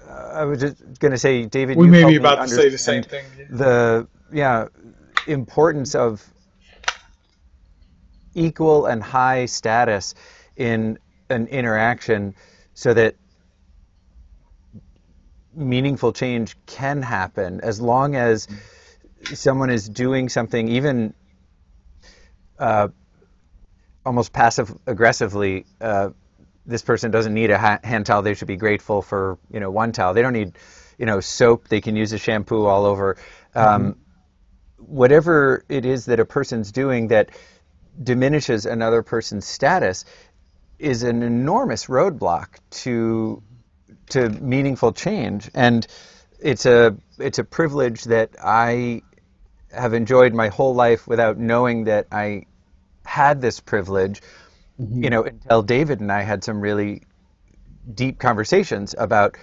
[0.10, 1.78] I was just going to say, David.
[1.78, 3.25] We may be about to say the same thing.
[3.49, 4.67] The yeah
[5.28, 6.25] importance of
[8.36, 10.13] equal and high status
[10.56, 10.99] in
[11.30, 12.36] an interaction
[12.73, 13.15] so that
[15.54, 18.47] meaningful change can happen as long as
[19.34, 21.13] someone is doing something even
[22.60, 22.89] uh,
[24.06, 26.10] almost passive aggressively uh,
[26.69, 28.22] this person doesn't need a ha- hand towel.
[28.22, 30.13] They should be grateful for you know one towel.
[30.13, 30.54] They don't need
[30.98, 31.67] you know soap.
[31.67, 33.17] They can use a shampoo all over.
[33.56, 34.84] Um, mm-hmm.
[34.84, 37.32] whatever it is that a person's doing that
[38.02, 40.06] diminishes another person's status
[40.78, 43.41] is an enormous roadblock to
[44.12, 45.50] to meaningful change.
[45.54, 45.86] And
[46.39, 49.02] it's a it's a privilege that I
[49.72, 52.45] have enjoyed my whole life without knowing that I
[53.10, 54.22] had this privilege
[54.80, 55.04] mm-hmm.
[55.04, 57.02] you know until David and I had some really
[57.93, 59.36] deep conversations about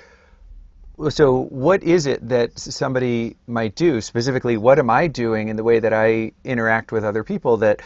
[1.11, 5.65] so what is it that somebody might do specifically what am I doing in the
[5.65, 7.83] way that I interact with other people that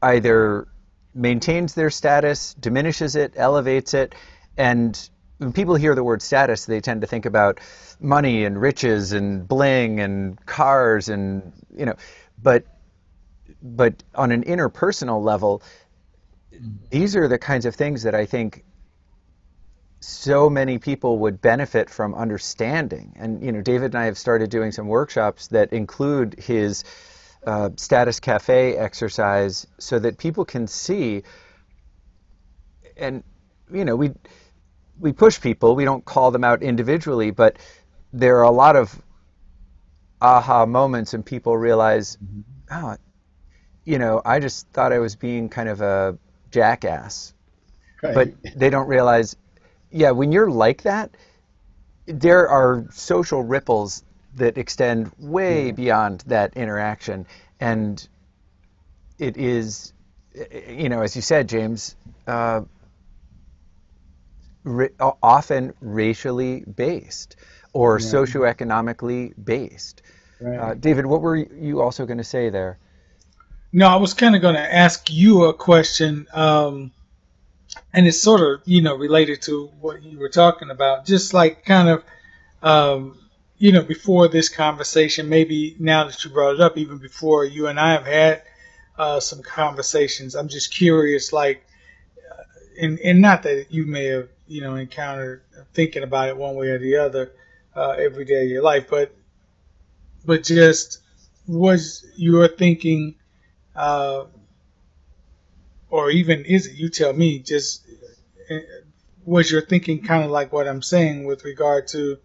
[0.00, 0.68] either
[1.12, 4.14] maintains their status, diminishes it, elevates it,
[4.56, 7.60] and when people hear the word status, they tend to think about
[8.00, 11.96] money and riches and bling and cars and you know,
[12.42, 12.64] but
[13.62, 15.62] but on an interpersonal level,
[16.52, 16.76] mm-hmm.
[16.90, 18.64] these are the kinds of things that I think
[20.00, 23.14] so many people would benefit from understanding.
[23.16, 26.84] And you know, David and I have started doing some workshops that include his
[27.46, 31.22] uh, status cafe exercise so that people can see
[32.96, 33.22] and
[33.72, 34.10] you know we
[34.98, 35.76] we push people.
[35.76, 37.58] We don't call them out individually, but
[38.12, 39.00] there are a lot of
[40.20, 42.16] aha moments, and people realize,
[42.70, 42.96] oh,
[43.86, 46.18] you know, I just thought I was being kind of a
[46.50, 47.34] jackass,
[48.02, 48.14] Right.
[48.14, 49.36] but they don't realize,
[49.90, 51.16] yeah, when you're like that,
[52.06, 54.04] there are social ripples
[54.36, 57.26] that extend way beyond that interaction,
[57.60, 58.06] and
[59.18, 59.92] it is,
[60.68, 61.96] you know, as you said, James,
[62.26, 62.62] uh,
[64.64, 67.36] ra- often racially based
[67.72, 68.04] or Yeah.
[68.04, 70.02] socioeconomically based.
[70.40, 70.58] right.
[70.60, 72.78] Uh, David, what were you also going to say there?
[73.76, 76.92] No, I was kind of going to ask you a question, um,
[77.92, 81.04] and it's sort of you know related to what you were talking about.
[81.04, 82.04] Just like kind of,
[82.62, 83.18] um,
[83.58, 87.66] you know, before this conversation, maybe now that you brought it up, even before you
[87.66, 88.44] and I have had
[88.96, 91.62] uh, some conversations, I'm just curious, like,
[92.32, 92.44] uh,
[92.80, 95.42] and and not that you may have you know encountered
[95.74, 97.32] thinking about it one way or the other
[97.74, 99.14] uh, every day of your life, but
[100.24, 101.00] but just
[101.46, 103.16] was your thinking
[103.76, 104.24] uh,
[105.90, 106.74] or even is it?
[106.74, 107.38] You tell me.
[107.38, 107.86] Just
[108.50, 108.58] uh,
[109.24, 112.18] was your thinking kind of like what I'm saying with regard to,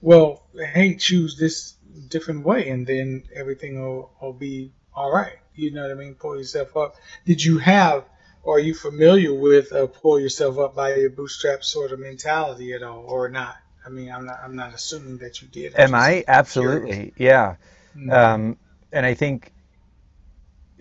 [0.00, 1.74] well, hey, choose this
[2.08, 5.34] different way, and then everything will, will be all right.
[5.54, 6.14] You know what I mean?
[6.14, 6.96] Pull yourself up.
[7.26, 8.04] Did you have,
[8.42, 12.72] or are you familiar with, uh, pull yourself up by your bootstraps sort of mentality
[12.72, 13.56] at all, or not?
[13.84, 14.38] I mean, I'm not.
[14.42, 15.74] I'm not assuming that you did.
[15.74, 16.08] I'm Am I?
[16.08, 16.24] curious.
[16.28, 17.12] Absolutely.
[17.16, 17.56] Yeah.
[17.96, 18.12] Mhm.
[18.12, 18.56] Um,
[18.92, 19.51] and I think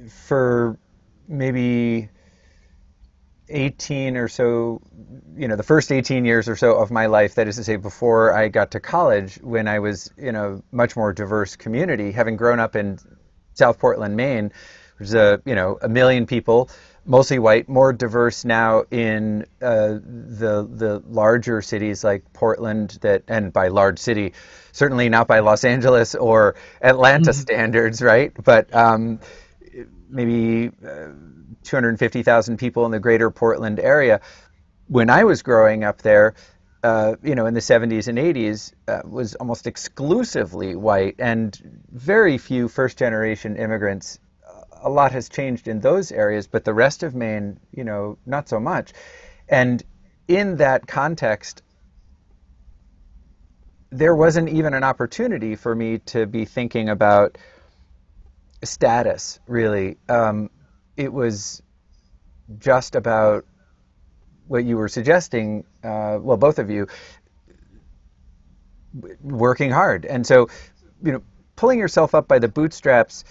[0.09, 0.77] for
[1.27, 2.09] maybe
[3.49, 4.81] 18 or so,
[5.35, 7.75] you know, the first 18 years or so of my life, that is to say,
[7.75, 12.37] before I got to college, when I was in a much more diverse community, having
[12.37, 12.99] grown up in
[13.53, 14.51] South Portland, Maine,
[14.97, 16.69] there's a, you know, a million people,
[17.05, 23.51] mostly white, more diverse now in uh, the the larger cities like Portland, that, and
[23.51, 24.33] by large city,
[24.71, 28.31] certainly not by Los Angeles or Atlanta standards, right?
[28.43, 29.19] But um,
[30.11, 31.09] maybe uh,
[31.63, 34.21] 250,000 people in the greater Portland area.
[34.87, 36.35] When I was growing up there,
[36.83, 42.37] uh, you know, in the 70s and 80s, uh, was almost exclusively white and very
[42.37, 44.19] few first generation immigrants.
[44.83, 48.49] A lot has changed in those areas, but the rest of Maine, you know, not
[48.49, 48.93] so much.
[49.47, 49.81] And
[50.27, 51.61] in that context,
[53.91, 57.37] there wasn't even an opportunity for me to be thinking about
[58.63, 59.97] status, really.
[60.07, 60.49] Um,
[60.97, 61.61] it was
[62.59, 63.45] just about
[64.47, 66.87] what you were suggesting, uh, well, both of you,
[69.21, 70.05] working hard.
[70.05, 70.49] And so,
[71.01, 71.23] you know,
[71.55, 73.23] pulling yourself up by the bootstraps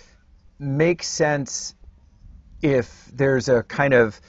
[0.59, 1.75] makes sense
[2.63, 4.21] if there's a kind of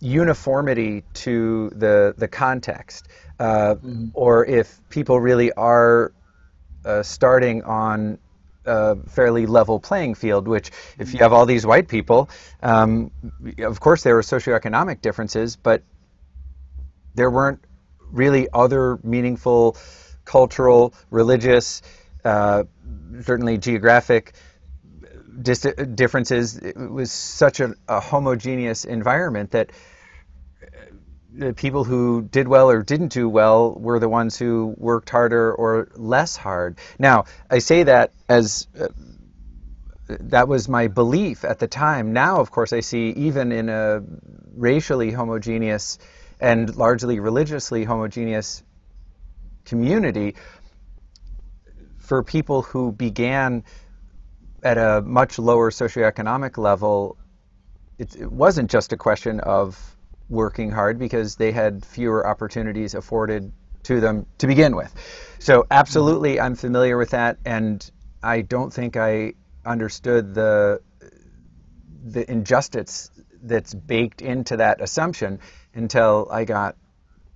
[0.00, 3.76] uniformity to the the context, uh,
[4.14, 6.12] or if people really are
[6.84, 8.18] uh, starting on
[8.64, 10.48] a fairly level playing field.
[10.48, 12.30] Which, if you have all these white people,
[12.62, 13.10] um,
[13.58, 15.82] of course there were socioeconomic differences, but
[17.14, 17.64] there weren't
[18.10, 19.76] really other meaningful
[20.24, 21.82] cultural, religious,
[22.24, 22.64] uh,
[23.22, 24.34] certainly geographic
[25.42, 26.56] differences.
[26.56, 29.70] It was such a, a homogeneous environment that
[31.32, 35.52] the people who did well or didn't do well were the ones who worked harder
[35.52, 36.78] or less hard.
[36.98, 38.88] Now, I say that as uh,
[40.08, 42.12] that was my belief at the time.
[42.12, 44.02] Now, of course, I see even in a
[44.54, 45.98] racially homogeneous
[46.40, 48.62] and largely religiously homogeneous
[49.64, 50.34] community,
[51.98, 53.62] for people who began
[54.64, 57.16] at a much lower socioeconomic level,
[57.98, 59.96] it, it wasn't just a question of
[60.30, 64.94] working hard because they had fewer opportunities afforded to them to begin with.
[65.38, 67.90] So, absolutely, I'm familiar with that, and
[68.22, 70.80] I don't think I understood the
[72.02, 73.10] the injustice
[73.42, 75.40] that's baked into that assumption
[75.74, 76.76] until I got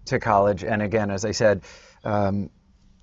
[0.07, 0.65] to college.
[0.65, 1.63] And again, as I said,
[2.05, 2.51] um,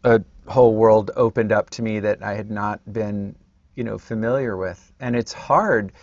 [0.04, 3.36] a whole world opened up to me that I had not been,
[3.76, 4.92] you know, familiar with.
[5.00, 5.94] And it's hard.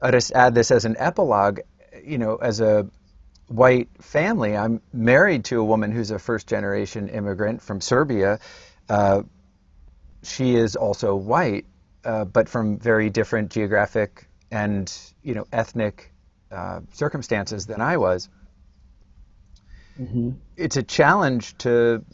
[0.00, 1.60] I just add this as an epilogue.
[2.04, 2.88] You know, as a
[3.48, 8.40] white family, I'm married to a woman who's a first generation immigrant from Serbia.
[8.88, 9.22] Uh,
[10.22, 11.66] she is also white,
[12.04, 16.12] uh, but from very different geographic and you know ethnic
[16.50, 18.28] uh, circumstances than I was.
[19.98, 22.04] hmm It's a challenge to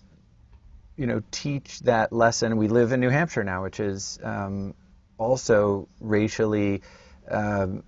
[0.96, 2.56] you know teach that lesson.
[2.56, 4.74] We live in New Hampshire now, which is um,
[5.18, 6.82] also racially
[7.30, 7.82] um,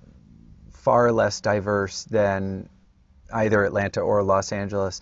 [0.85, 2.69] far less diverse than
[3.33, 5.01] either Atlanta or Los Angeles,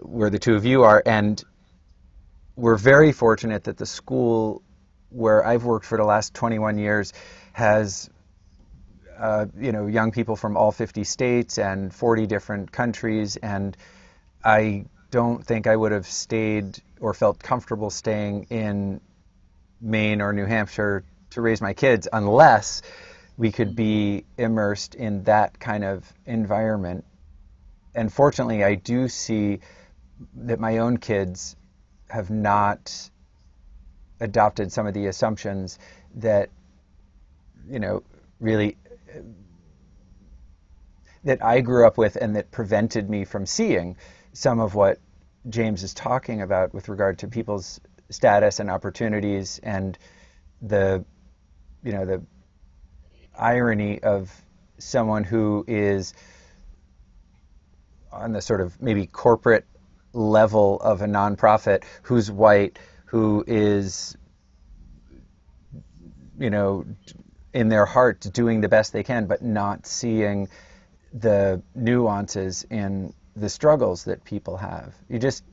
[0.00, 1.42] where the two of you are, and
[2.56, 4.62] we're very fortunate that the school
[5.10, 7.12] where I've worked for the last 21 years
[7.52, 8.10] has
[9.16, 13.76] uh, you know young people from all 50 states and 40 different countries, and
[14.44, 19.00] I don't think I would have stayed or felt comfortable staying in
[19.80, 22.82] Maine or New Hampshire to raise my kids unless
[23.36, 27.04] we could be immersed in that kind of environment.
[27.94, 29.60] And fortunately, I do see
[30.34, 31.56] that my own kids
[32.08, 33.10] have not
[34.20, 35.78] adopted some of the assumptions
[36.16, 36.50] that,
[37.68, 38.02] you know,
[38.40, 38.76] really
[41.24, 43.96] that I grew up with and that prevented me from seeing
[44.32, 44.98] some of what
[45.48, 49.98] James is talking about with regard to people's status and opportunities and
[50.60, 51.04] the
[51.82, 52.22] you know the
[53.38, 54.30] irony of
[54.78, 56.14] someone who is
[58.12, 59.66] on the sort of maybe corporate
[60.12, 64.16] level of a nonprofit who's white who is
[66.38, 66.84] you know
[67.52, 70.48] in their heart doing the best they can but not seeing
[71.12, 74.94] the nuances in the struggles that people have.
[75.08, 75.44] You just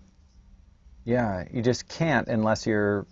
[1.05, 3.05] yeah you just can't unless you're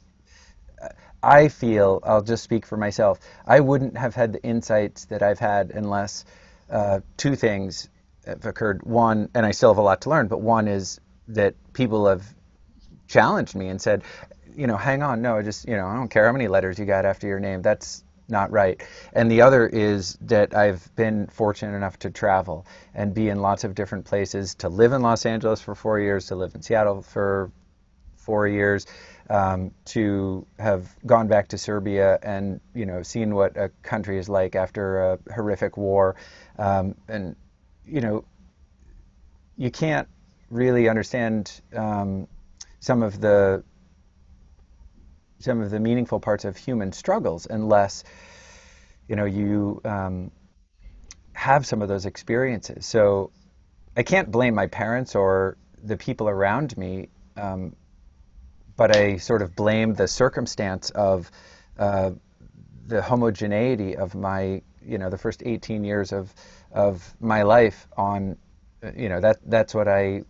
[1.22, 5.40] I feel, I'll just speak for myself, I wouldn't have had the insights that I've
[5.40, 6.26] had unless
[6.70, 7.90] uh, two things
[8.26, 8.84] have occurred.
[8.84, 12.24] One, and I still have a lot to learn, but one is that people have
[13.08, 14.04] challenged me and said,
[14.56, 16.80] you know, hang on, no, I just, you know, I don't care how many letters
[16.80, 17.62] you got after your name.
[17.62, 18.82] That's not right.
[19.14, 23.64] And the other is that I've been fortunate enough to travel and be in lots
[23.64, 27.02] of different places, to live in Los Angeles for four years, to live in Seattle
[27.02, 27.52] for
[28.18, 28.86] four years,
[29.30, 34.28] um, to have gone back to Serbia and you know seen what a country is
[34.28, 36.15] like after a horrific war,
[36.58, 37.36] um, and
[37.86, 38.26] you know
[39.58, 40.08] you can't
[40.50, 42.28] really understand um,
[42.80, 43.63] some of the
[45.39, 48.04] some of the meaningful parts of human struggles unless
[49.08, 50.32] you know you um,
[51.34, 52.86] have some of those experiences.
[52.86, 53.32] So
[53.96, 57.76] I can't blame my parents or the people around me um,
[58.80, 61.30] but I sort of blame the circumstance of
[61.78, 62.12] uh,
[62.88, 66.34] the homogeneity of my, you know, the first 18 years of
[66.72, 68.38] of my life on,
[68.96, 70.24] you know, that that's what I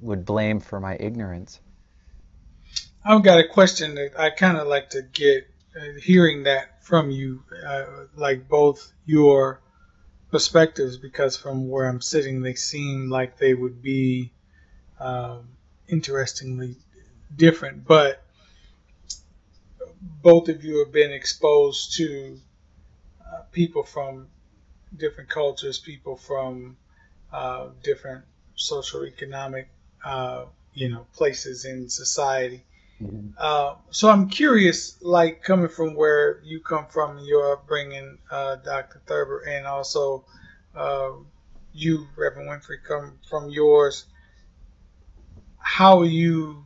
[0.00, 1.60] would blame for my ignorance.
[3.04, 7.10] I've got a question that I kind of like to get uh, hearing that from
[7.10, 9.60] you, uh, like both your
[10.30, 14.30] perspectives, because from where I'm sitting, they seem like they would be
[15.00, 15.48] um,
[15.88, 16.76] interestingly
[17.34, 18.22] different, but
[20.00, 22.38] both of you have been exposed to
[23.20, 24.28] uh, people from
[24.96, 26.76] different cultures, people from
[27.32, 29.68] uh, different social economic,
[30.04, 32.64] uh, you know, places in society.
[33.02, 33.28] Mm-hmm.
[33.36, 39.02] Uh, so I'm curious, like coming from where you come from, your upbringing, uh, Dr.
[39.06, 40.24] Thurber, and also
[40.74, 41.10] uh,
[41.72, 44.06] you, Reverend Winfrey, come from yours.
[45.58, 46.65] How you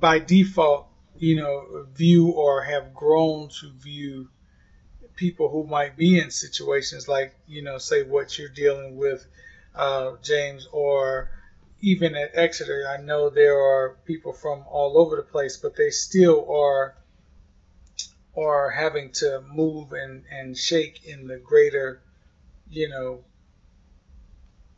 [0.00, 0.86] by default,
[1.18, 4.28] you know, view or have grown to view
[5.16, 9.26] people who might be in situations like, you know, say what you're dealing with,
[9.74, 11.30] uh, James, or
[11.82, 15.90] even at Exeter, I know there are people from all over the place, but they
[15.90, 16.96] still are
[18.36, 22.00] are having to move and, and shake in the greater,
[22.70, 23.24] you know,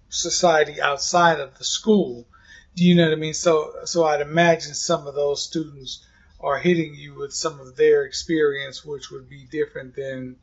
[0.08, 2.26] society outside of the school.
[2.74, 3.34] Do you know what I mean?
[3.34, 6.06] So so I'd imagine some of those students
[6.40, 10.36] are hitting you with some of their experience, which would be different than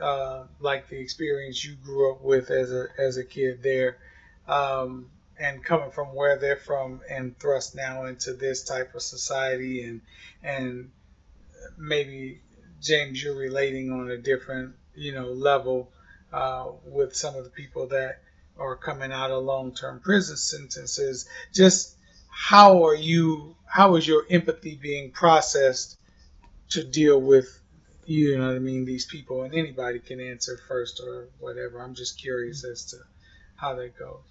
[0.00, 3.96] uh, like the experience you grew up with as a as a kid there,
[4.46, 9.84] um, and coming from where they're from and thrust now into this type of society
[9.84, 10.00] and
[10.42, 10.90] and
[11.76, 12.40] maybe
[12.80, 15.90] James, you're relating on a different you know level
[16.32, 18.20] uh, with some of the people that
[18.58, 21.96] or coming out of long-term prison sentences just
[22.30, 25.98] how are you how is your empathy being processed
[26.70, 27.60] to deal with
[28.08, 29.42] you know what i mean these people?
[29.42, 31.82] And anybody can answer first or whatever.
[31.82, 32.96] I'm just curious as to
[33.56, 34.22] how that goes.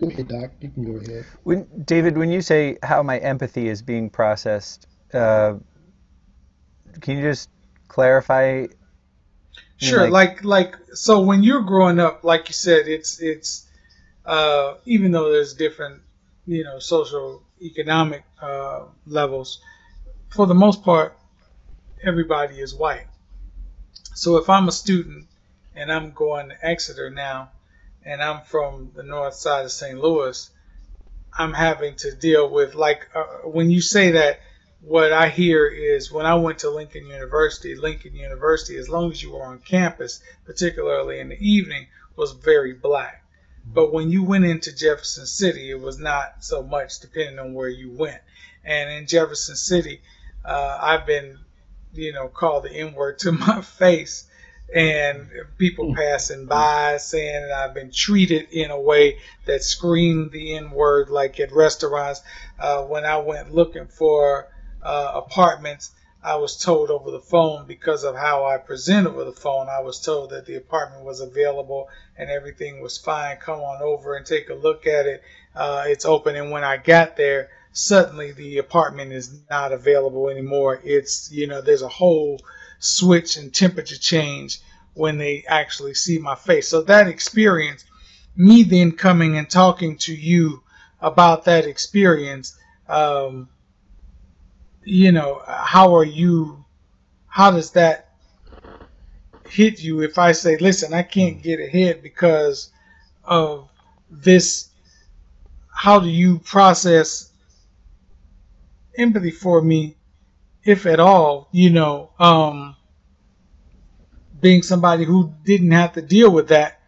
[0.00, 0.50] Go ahead doc.
[0.60, 1.26] You can go ahead.
[1.42, 5.54] When david when you say how my empathy is being processed uh,
[7.00, 7.50] can you just
[7.88, 8.66] clarify
[9.84, 13.66] Sure, like, like so when you're growing up, like you said, it's it's
[14.24, 16.02] uh, even though there's different
[16.46, 19.60] you know social economic uh, levels,
[20.30, 21.16] for the most part,
[22.02, 23.06] everybody is white.
[24.14, 25.26] So if I'm a student
[25.74, 27.50] and I'm going to Exeter now,
[28.04, 29.98] and I'm from the north side of St.
[29.98, 30.50] Louis,
[31.36, 34.40] I'm having to deal with like uh, when you say that.
[34.86, 39.22] What I hear is when I went to Lincoln University, Lincoln University, as long as
[39.22, 43.24] you were on campus, particularly in the evening, was very black.
[43.64, 47.68] But when you went into Jefferson City, it was not so much depending on where
[47.68, 48.20] you went.
[48.62, 50.02] And in Jefferson City,
[50.44, 51.38] uh, I've been,
[51.94, 54.28] you know, called the N word to my face
[54.74, 55.94] and people hmm.
[55.94, 61.08] passing by saying that I've been treated in a way that screamed the N word,
[61.08, 62.20] like at restaurants.
[62.58, 64.48] Uh, when I went looking for
[64.84, 69.32] uh, apartments, I was told over the phone because of how I presented over the
[69.32, 69.68] phone.
[69.68, 73.36] I was told that the apartment was available and everything was fine.
[73.36, 75.22] Come on over and take a look at it.
[75.54, 76.36] Uh, it's open.
[76.36, 80.80] And when I got there, suddenly the apartment is not available anymore.
[80.82, 82.40] It's you know there's a whole
[82.78, 84.60] switch and temperature change
[84.94, 86.68] when they actually see my face.
[86.68, 87.84] So that experience,
[88.36, 90.62] me then coming and talking to you
[91.00, 92.56] about that experience,
[92.88, 93.48] um,
[94.84, 96.64] you know, how are you?
[97.26, 98.10] How does that
[99.48, 102.70] hit you if I say, listen, I can't get ahead because
[103.24, 103.68] of
[104.10, 104.70] this?
[105.68, 107.32] How do you process
[108.96, 109.96] empathy for me
[110.64, 112.76] if at all, you know, um,
[114.40, 116.80] being somebody who didn't have to deal with that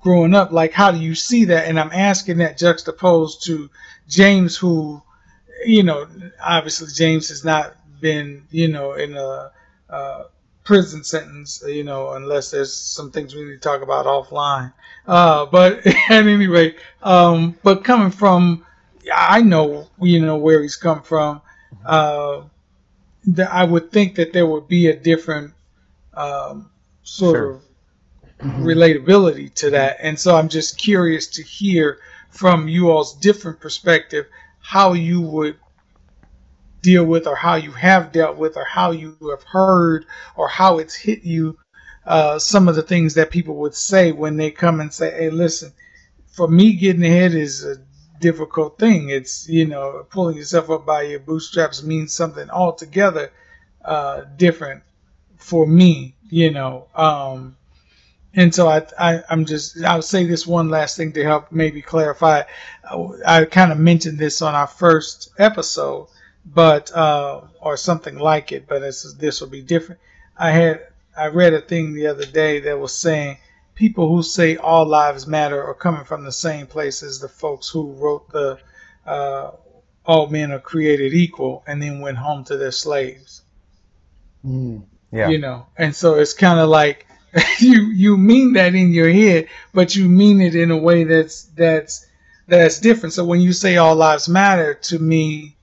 [0.00, 1.66] growing up, like how do you see that?
[1.66, 3.70] And I'm asking that juxtaposed to
[4.06, 5.02] James, who,
[5.64, 6.06] you know,
[6.42, 9.50] obviously James has not been, you know, in a,
[9.88, 10.24] a
[10.64, 14.72] prison sentence, you know, unless there's some things we need to talk about offline.
[15.06, 18.64] Uh, but at any rate, um, but coming from,
[19.12, 21.42] I know, you know, where he's come from.
[21.84, 22.42] Uh,
[23.26, 25.54] that I would think that there would be a different
[26.14, 26.70] um,
[27.02, 27.50] sort sure.
[27.50, 27.62] of
[28.60, 29.98] relatability to that.
[30.00, 31.98] And so I'm just curious to hear
[32.30, 34.26] from you all's different perspective
[34.64, 35.58] how you would
[36.82, 40.04] deal with or how you have dealt with or how you have heard
[40.36, 41.56] or how it's hit you
[42.06, 45.30] uh, some of the things that people would say when they come and say hey
[45.30, 45.72] listen
[46.34, 47.76] for me getting ahead is a
[48.20, 49.10] difficult thing.
[49.10, 53.32] It's you know pulling yourself up by your bootstraps means something altogether
[53.84, 54.82] uh, different
[55.36, 56.16] for me.
[56.30, 57.56] You know, um,
[58.36, 61.82] and so I, I I'm just I'll say this one last thing to help maybe
[61.82, 62.42] clarify.
[62.88, 66.08] I, I kind of mentioned this on our first episode,
[66.44, 70.00] but uh, or something like it, but this this will be different.
[70.36, 73.38] I had I read a thing the other day that was saying
[73.74, 77.68] people who say all lives matter are coming from the same place as the folks
[77.68, 78.58] who wrote the
[79.06, 79.50] uh,
[80.04, 83.42] all men are created equal and then went home to their slaves.
[84.44, 84.84] Mm.
[85.10, 85.28] Yeah.
[85.28, 87.06] You know, and so it's kind of like
[87.58, 91.44] you you mean that in your head, but you mean it in a way that's
[91.56, 92.06] that's
[92.46, 93.12] that's different.
[93.12, 95.56] So when you say all lives matter to me,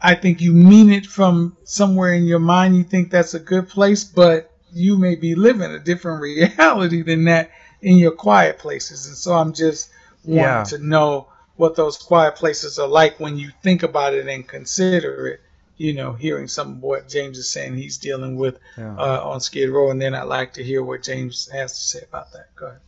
[0.00, 2.76] I think you mean it from somewhere in your mind.
[2.76, 7.24] You think that's a good place, but you may be living a different reality than
[7.24, 7.50] that
[7.82, 9.06] in your quiet places.
[9.06, 9.90] And so I'm just
[10.24, 10.64] wanting yeah.
[10.64, 15.26] to know what those quiet places are like when you think about it and consider
[15.26, 15.40] it.
[15.80, 18.94] You know, hearing some of what James is saying he's dealing with yeah.
[18.98, 22.04] uh, on Skid Row, and then I'd like to hear what James has to say
[22.06, 22.54] about that.
[22.54, 22.80] Go ahead.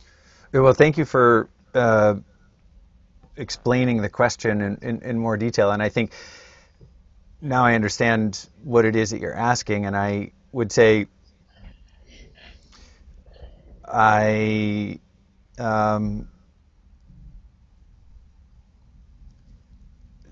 [0.53, 2.17] Well, thank you for uh,
[3.35, 6.11] explaining the question in, in, in more detail, and I think
[7.41, 11.07] now I understand what it is that you're asking, and I would say
[13.85, 14.99] I
[15.57, 16.29] um,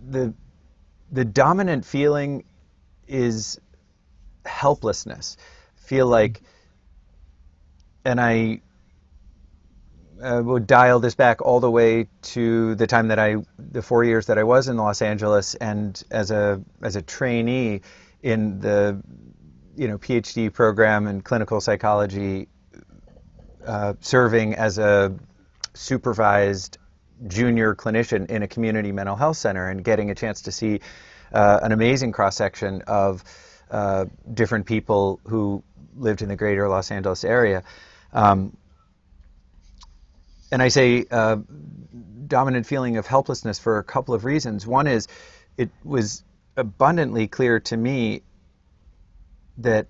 [0.08, 0.34] the
[1.12, 2.44] the dominant feeling
[3.12, 3.60] is
[4.46, 5.38] helplessness.
[5.76, 6.42] Feel like,
[8.06, 8.62] and I
[10.22, 14.04] uh, would dial this back all the way to the time that I, the four
[14.04, 17.82] years that I was in Los Angeles, and as a as a trainee
[18.22, 19.02] in the,
[19.76, 22.48] you know, PhD program in clinical psychology
[23.66, 25.16] uh, serving as a
[25.74, 26.78] supervised
[27.28, 30.82] junior clinician in a community mental health center and getting a chance to see
[31.32, 33.24] an amazing cross section of
[33.70, 35.64] uh, different people who
[35.96, 37.64] lived in the greater Los Angeles area.
[38.14, 38.58] Um,
[40.52, 41.38] and I say uh,
[42.28, 44.68] dominant feeling of helplessness for a couple of reasons.
[44.68, 45.08] One is
[45.58, 46.24] it was
[46.58, 48.24] abundantly clear to me
[49.58, 49.88] that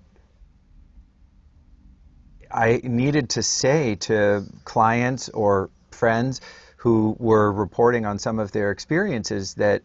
[2.52, 6.42] I needed to say to clients or friends
[6.78, 9.84] who were reporting on some of their experiences that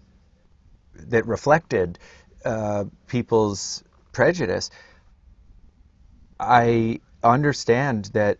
[1.08, 1.98] that reflected
[2.44, 3.82] uh, people's
[4.12, 4.70] prejudice
[6.38, 8.38] I understand that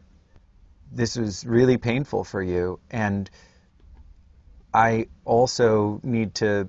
[0.92, 3.28] this was really painful for you, and
[4.72, 6.68] I also need to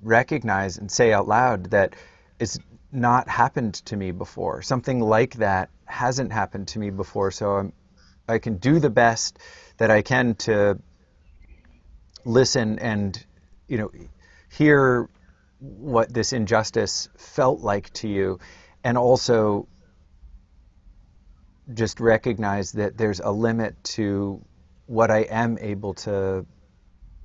[0.00, 1.94] recognize and say out loud that
[2.38, 2.58] it's
[2.92, 4.62] not happened to me before.
[4.62, 7.72] Something like that hasn't happened to me before, so I'm,
[8.28, 9.38] I can do the best
[9.78, 10.78] that I can to
[12.24, 13.22] listen and
[13.68, 13.90] you know
[14.56, 15.08] hear
[15.58, 18.38] what this injustice felt like to you,
[18.82, 19.66] and also
[21.72, 24.44] just recognize that there's a limit to
[24.86, 26.44] what I am able to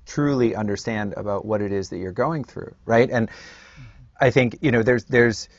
[0.05, 3.09] truly understand about what it is that you're going through, right?
[3.09, 3.29] And
[4.19, 5.49] I think you know there's there's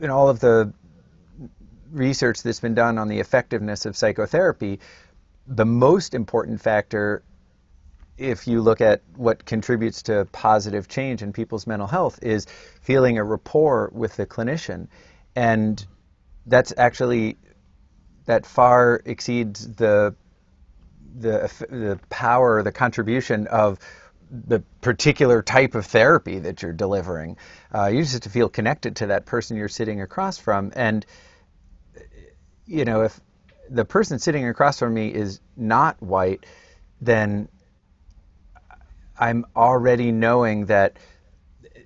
[0.00, 0.72] in all of the
[1.90, 4.80] research that's been done on the effectiveness of psychotherapy,
[5.46, 7.22] the most important factor
[8.18, 12.46] if you look at what contributes to positive change in people's mental health is
[12.82, 14.88] feeling a rapport with the clinician
[15.36, 15.86] and
[16.46, 17.36] that's actually
[18.26, 20.14] that far exceeds the
[21.18, 23.78] the the power, the contribution of
[24.30, 27.36] the particular type of therapy that you're delivering.
[27.74, 31.06] Uh, you just have to feel connected to that person you're sitting across from, and
[32.66, 33.18] you know if
[33.70, 36.44] the person sitting across from me is not white,
[37.00, 37.48] then
[39.18, 40.98] I'm already knowing that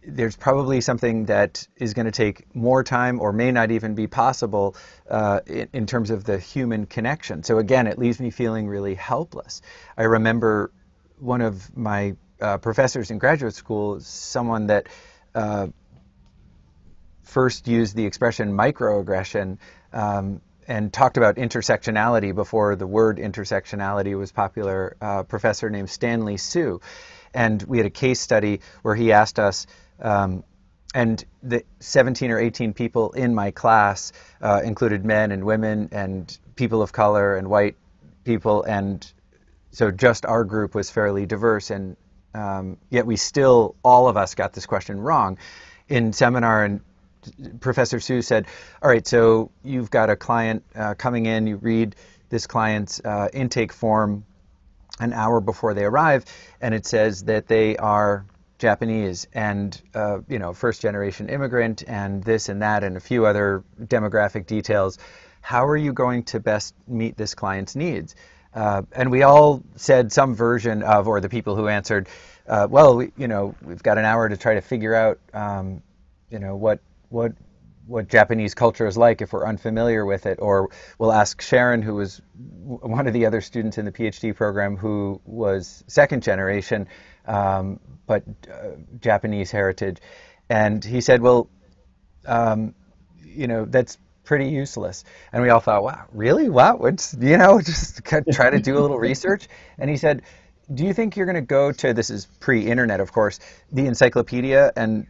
[0.05, 4.07] there's probably something that is going to take more time or may not even be
[4.07, 4.77] possible
[5.09, 7.45] uh, in, in, terms of the human connection.
[7.45, 9.63] So again, it leaves me feeling really helpless.
[9.97, 10.73] I remember
[11.19, 14.89] one of my uh, professors in graduate school, someone that
[15.35, 15.69] uh,
[17.23, 19.59] first used the expression microaggression
[19.93, 20.41] um,
[20.73, 26.81] and talked about intersectionality before the word intersectionality was popular, uh, professor named Stanley Sue.
[27.35, 29.67] And we had a case study where he asked us,
[30.01, 30.45] um,
[30.95, 36.39] and the 17 or 18 people in my class uh, included men and women and
[36.57, 37.77] people of color and white
[38.25, 39.13] people, and
[39.73, 41.99] so just our group was fairly diverse, and
[42.35, 45.37] um, yet we still, all of us, got this question wrong.
[45.89, 46.81] In seminar, and
[47.61, 48.47] Professor Sue said,
[48.83, 51.47] "All right, so you've got a client uh, coming in.
[51.47, 51.97] You read
[52.29, 54.25] this client's uh, intake form
[55.01, 56.25] an hour before they arrive,
[56.61, 58.25] and it says that they are
[58.59, 63.27] Japanese and uh, you know first generation immigrant and this and that and a few
[63.27, 64.99] other demographic details.
[65.41, 68.15] How are you going to best meet this client's needs?
[68.55, 72.09] Uh, and we all said some version of, or the people who answered,
[72.47, 75.83] uh, well, we, you know, we've got an hour to try to figure out, um,
[76.31, 76.81] you know, what
[77.13, 77.33] what
[77.87, 81.97] what Japanese culture is like if we're unfamiliar with it, or we'll ask Sharon, who
[81.97, 86.87] was one of the other students in the PhD program who was second generation,
[87.27, 89.99] um, but uh, Japanese heritage,
[90.49, 91.51] and he said, well,
[92.27, 92.75] um,
[93.21, 95.05] you know, that's pretty useless.
[95.33, 96.49] And we all thought, wow, really?
[96.49, 99.49] Wow, it's, you know, just try to do a little research.
[99.79, 100.23] And he said,
[100.73, 103.41] do you think you're going to go to, this is pre-internet, of course,
[103.73, 105.07] the encyclopedia and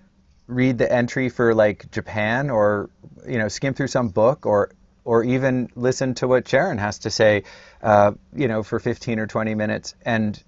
[0.47, 2.91] read the entry for like Japan or,
[3.27, 4.71] you know, skim through some book or,
[5.05, 7.45] or even listen to what Sharon has to say,
[7.83, 10.43] uh, you know, for 15 or 20 minutes and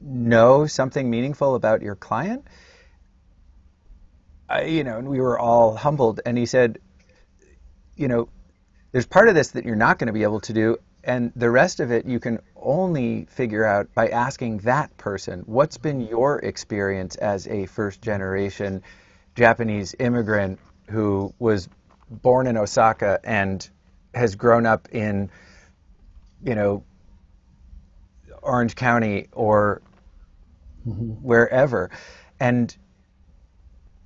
[0.00, 2.46] know something meaningful about your client?
[4.48, 6.20] I, you know, and we were all humbled.
[6.26, 6.78] And he said,
[7.96, 8.28] you know,
[8.92, 11.50] there's part of this that you're not going to be able to do, and the
[11.50, 16.38] rest of it you can only figure out by asking that person, what's been your
[16.38, 18.82] experience as a first generation
[19.34, 20.58] Japanese immigrant
[20.90, 21.68] who was
[22.10, 23.68] born in Osaka and
[24.14, 25.30] has grown up in,
[26.44, 26.84] you know,
[28.42, 29.80] Orange County or
[30.86, 31.12] mm-hmm.
[31.22, 31.90] wherever.
[32.38, 32.76] And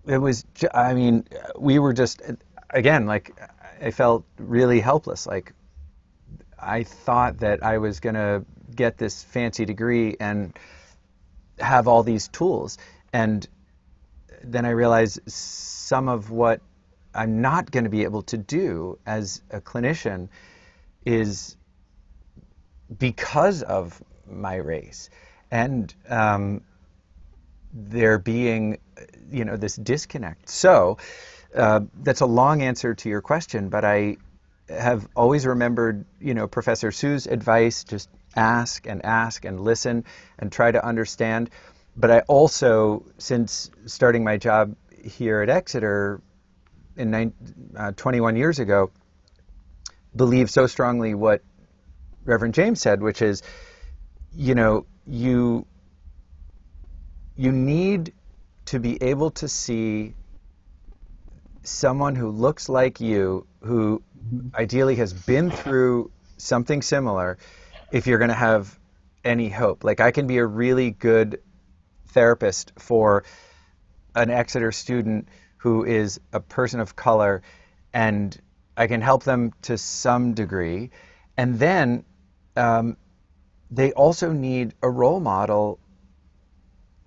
[0.06, 1.26] it was, I mean,
[1.58, 2.22] we were just,
[2.70, 3.36] again, like,
[3.80, 5.26] I felt really helpless.
[5.26, 5.52] Like,
[6.58, 10.56] I thought that I was going to get this fancy degree and
[11.58, 12.78] have all these tools.
[13.12, 13.46] And
[14.42, 16.60] then I realized some of what
[17.14, 20.28] I'm not going to be able to do as a clinician
[21.04, 21.56] is
[22.98, 25.10] because of my race.
[25.50, 26.62] And um,
[27.72, 28.78] there being,
[29.30, 30.48] you know, this disconnect.
[30.48, 30.98] So
[31.54, 34.16] uh, that's a long answer to your question, but I
[34.68, 40.04] have always remembered, you know, Professor Sue's advice: just ask and ask and listen
[40.38, 41.50] and try to understand.
[41.96, 46.20] But I also, since starting my job here at Exeter
[46.96, 47.32] in nine,
[47.76, 48.90] uh, 21 years ago,
[50.14, 51.42] believe so strongly what
[52.24, 53.42] Reverend James said, which is,
[54.34, 55.66] you know, you
[57.36, 58.12] you need
[58.66, 60.14] to be able to see
[61.62, 64.02] someone who looks like you, who
[64.54, 67.36] ideally has been through something similar,
[67.92, 68.78] if you're going to have
[69.24, 69.84] any hope.
[69.84, 71.40] Like I can be a really good
[72.16, 73.24] therapist for
[74.14, 77.42] an Exeter student who is a person of color
[77.92, 78.40] and
[78.74, 80.90] I can help them to some degree.
[81.36, 82.04] And then
[82.56, 82.96] um,
[83.70, 85.78] they also need a role model.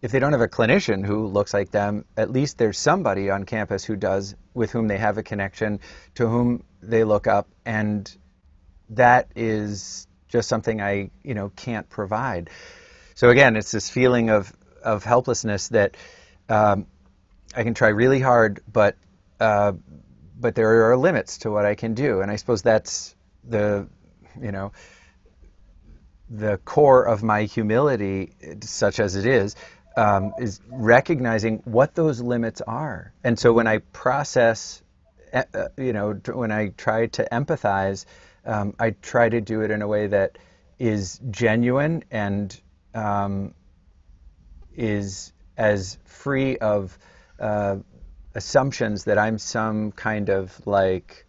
[0.03, 3.45] If they don't have a clinician who looks like them, at least there's somebody on
[3.45, 5.79] campus who does, with whom they have a connection,
[6.15, 8.15] to whom they look up, and
[8.89, 12.51] that is just something I, you know, can't provide.
[13.15, 14.53] So again, it's this feeling of
[14.83, 15.95] of helplessness that
[16.49, 16.87] um,
[17.55, 18.95] I can try really hard, but
[19.39, 19.73] uh,
[20.39, 23.87] but there are limits to what I can do, and I suppose that's the,
[24.41, 24.71] you know,
[26.29, 29.55] the core of my humility, such as it is,
[29.97, 33.13] um, is recognizing what those limits are.
[33.23, 34.81] And so when I process,
[35.33, 35.43] uh,
[35.77, 38.05] you know, when I try to empathize,
[38.45, 40.37] um, I try to do it in a way that
[40.77, 42.57] is genuine and
[42.93, 43.53] um,
[44.79, 46.97] is as free of
[47.39, 47.77] uh,
[48.33, 51.25] assumptions that I'm some kind of like,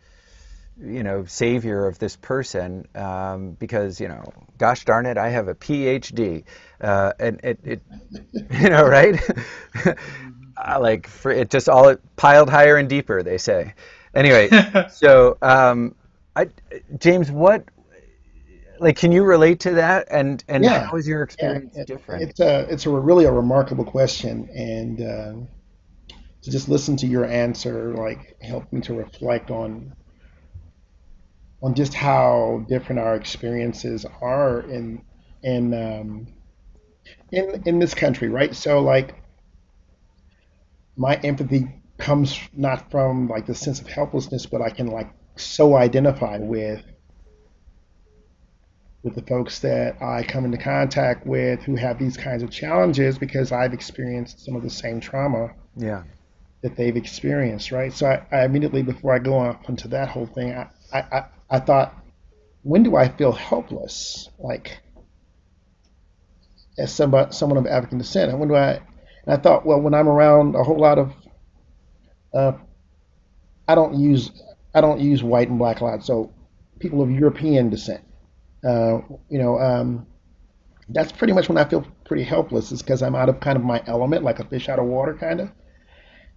[0.81, 5.49] you know, savior of this person um, because, you know, gosh darn it, I have
[5.49, 6.45] a PhD.
[6.81, 7.83] Uh, and it, it,
[8.61, 9.21] you know, right?
[10.79, 13.75] like, for it just all piled higher and deeper, they say.
[14.15, 14.49] Anyway,
[14.91, 15.95] so, um,
[16.37, 16.49] I,
[16.99, 17.65] James, what,
[18.81, 20.09] like, can you relate to that?
[20.11, 20.91] And, and Yeah.
[20.91, 22.23] how is your experience Yeah, different?
[22.23, 25.47] It's a it's a really a remarkable question, and uh,
[26.43, 29.95] to just listen to your answer like helped me to reflect on
[31.63, 35.03] on just how different our experiences are in
[35.43, 36.27] in um,
[37.33, 38.55] in in this country, right?
[38.55, 39.15] So like
[40.97, 45.77] my empathy comes not from like the sense of helplessness, but I can like so
[45.77, 46.83] identify with
[49.03, 53.19] with the folks that I come into contact with who have these kinds of challenges
[53.19, 56.03] because I've experienced some of the same trauma yeah.
[56.63, 57.93] that they've experienced, right?
[57.93, 61.25] So I, I immediately, before I go off into that whole thing, I, I, I,
[61.49, 61.95] I thought,
[62.63, 64.29] when do I feel helpless?
[64.39, 64.81] Like,
[66.79, 68.81] as somebody, someone of African descent, and when do I?
[69.25, 71.13] And I thought, well, when I'm around a whole lot of,
[72.35, 72.53] uh,
[73.67, 74.31] I don't use,
[74.75, 76.33] I don't use white and black a lot, so
[76.79, 78.03] people of European descent,
[78.65, 78.99] uh,
[79.29, 80.07] you know, um,
[80.89, 83.65] that's pretty much when I feel pretty helpless, is because I'm out of kind of
[83.65, 85.51] my element, like a fish out of water, kind of.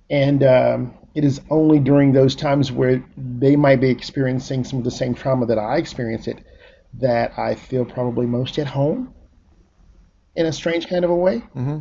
[0.10, 4.86] And um, it is only during those times where they might be experiencing some of
[4.86, 6.44] the same trauma that I experienced it
[7.00, 9.14] that I feel probably most at home
[10.36, 11.40] in a strange kind of a way.
[11.54, 11.80] hmm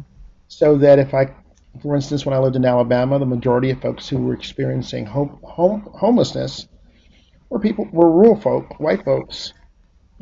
[0.49, 1.34] So that if I,
[1.82, 5.38] for instance, when I lived in Alabama, the majority of folks who were experiencing home,
[5.43, 6.68] home, homelessness
[7.51, 9.53] were people, were rural folk, white folks.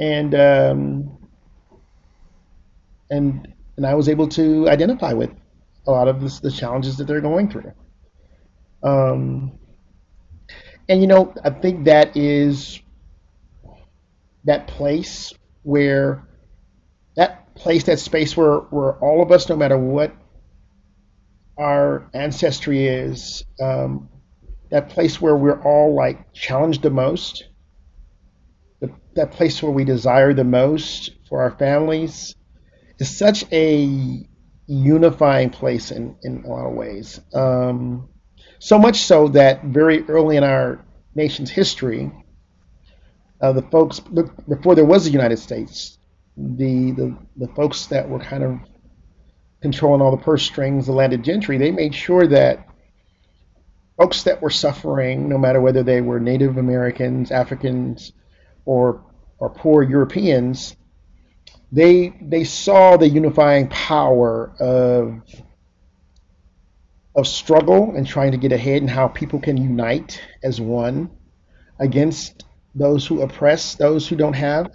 [0.00, 1.18] And, um,
[3.10, 5.30] and, and I was able to identify with
[5.86, 7.72] a lot of this, the challenges that they're going through.
[8.82, 9.52] Um,
[10.88, 12.80] and you know, I think that is
[14.44, 15.32] that place
[15.62, 16.26] where
[17.16, 20.14] that place, that space where where all of us, no matter what
[21.58, 24.08] our ancestry is, um,
[24.70, 27.44] that place where we're all like challenged the most,
[29.14, 32.34] that place where we desire the most for our families,
[32.98, 34.26] is such a
[34.66, 37.20] unifying place in in a lot of ways.
[37.34, 38.08] Um,
[38.58, 40.84] so much so that very early in our
[41.14, 42.12] nation's history,
[43.40, 45.98] uh, the folks before there was the United States,
[46.36, 48.60] the, the the folks that were kind of
[49.62, 52.66] controlling all the purse strings, the landed gentry, they made sure that
[53.98, 58.12] folks that were suffering, no matter whether they were Native Americans, Africans,
[58.70, 59.02] or
[59.40, 60.76] or poor Europeans,
[61.72, 65.22] they they saw the unifying power of
[67.16, 71.10] of struggle and trying to get ahead and how people can unite as one
[71.80, 72.44] against
[72.76, 74.70] those who oppress those who don't have.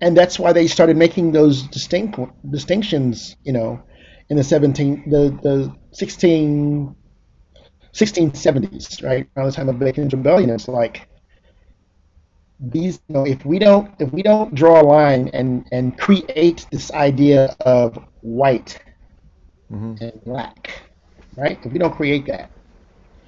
[0.00, 3.82] And that's why they started making those distinct distinctions, you know,
[4.28, 6.94] in the 17 the the 16
[7.92, 9.26] 1670s, right?
[9.36, 11.08] Around the time of Bacon's Rebellion, it's like
[12.60, 16.66] these, you know, if we don't if we don't draw a line and and create
[16.70, 18.78] this idea of white
[19.70, 20.82] hmm and black,
[21.36, 21.58] right?
[21.64, 22.50] If we don't create that,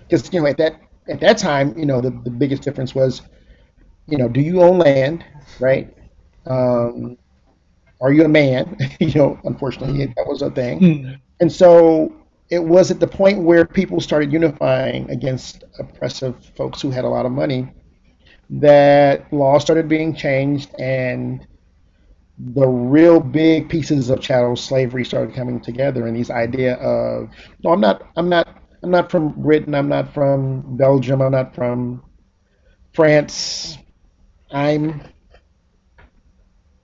[0.09, 3.23] because you know at that at that time, you know the, the biggest difference was,
[4.09, 5.25] you know, do you own land,
[5.59, 5.93] right?
[6.47, 7.17] Um,
[8.01, 8.77] are you a man?
[9.01, 11.21] you know, unfortunately that was a thing, Hmm.
[11.41, 12.13] and so
[12.51, 17.09] it was at the point where people started unifying against oppressive folks who had a
[17.09, 17.69] lot of money
[18.51, 21.47] that laws started being changed and
[22.39, 27.29] the real big pieces of chattel slavery started coming together and these idea of
[27.65, 28.49] no i'm not i'm not
[28.83, 32.03] i'm not from britain i'm not from belgium i'm not from
[32.95, 33.79] france.
[34.51, 35.03] I'm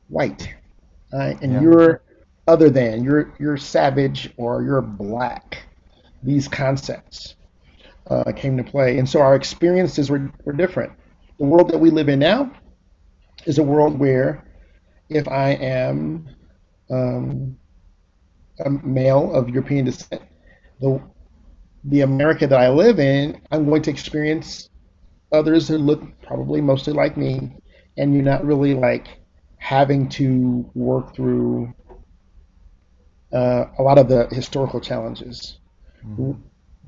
[0.08, 0.54] white.
[1.12, 1.60] Uh, and Yeah.
[1.62, 2.02] you're
[2.46, 5.64] other than you're you're savage or you're black.
[6.22, 7.36] These concepts
[8.10, 8.98] uh, came to play.
[8.98, 10.92] And so our experiences were, were different
[11.38, 12.50] the world that we live in now
[13.46, 14.44] is a world where
[15.08, 16.28] if i am
[16.90, 17.56] um,
[18.64, 20.22] a male of european descent
[20.80, 21.00] the
[21.84, 24.68] the america that i live in i'm going to experience
[25.32, 27.56] others who look probably mostly like me
[27.96, 29.08] and you're not really like
[29.58, 31.72] having to work through
[33.32, 35.58] uh, a lot of the historical challenges.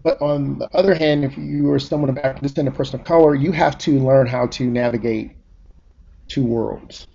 [0.05, 3.07] But on the other hand, if you are someone of African descent, a person of
[3.07, 5.33] color, you have to learn how to navigate
[6.29, 7.09] two worlds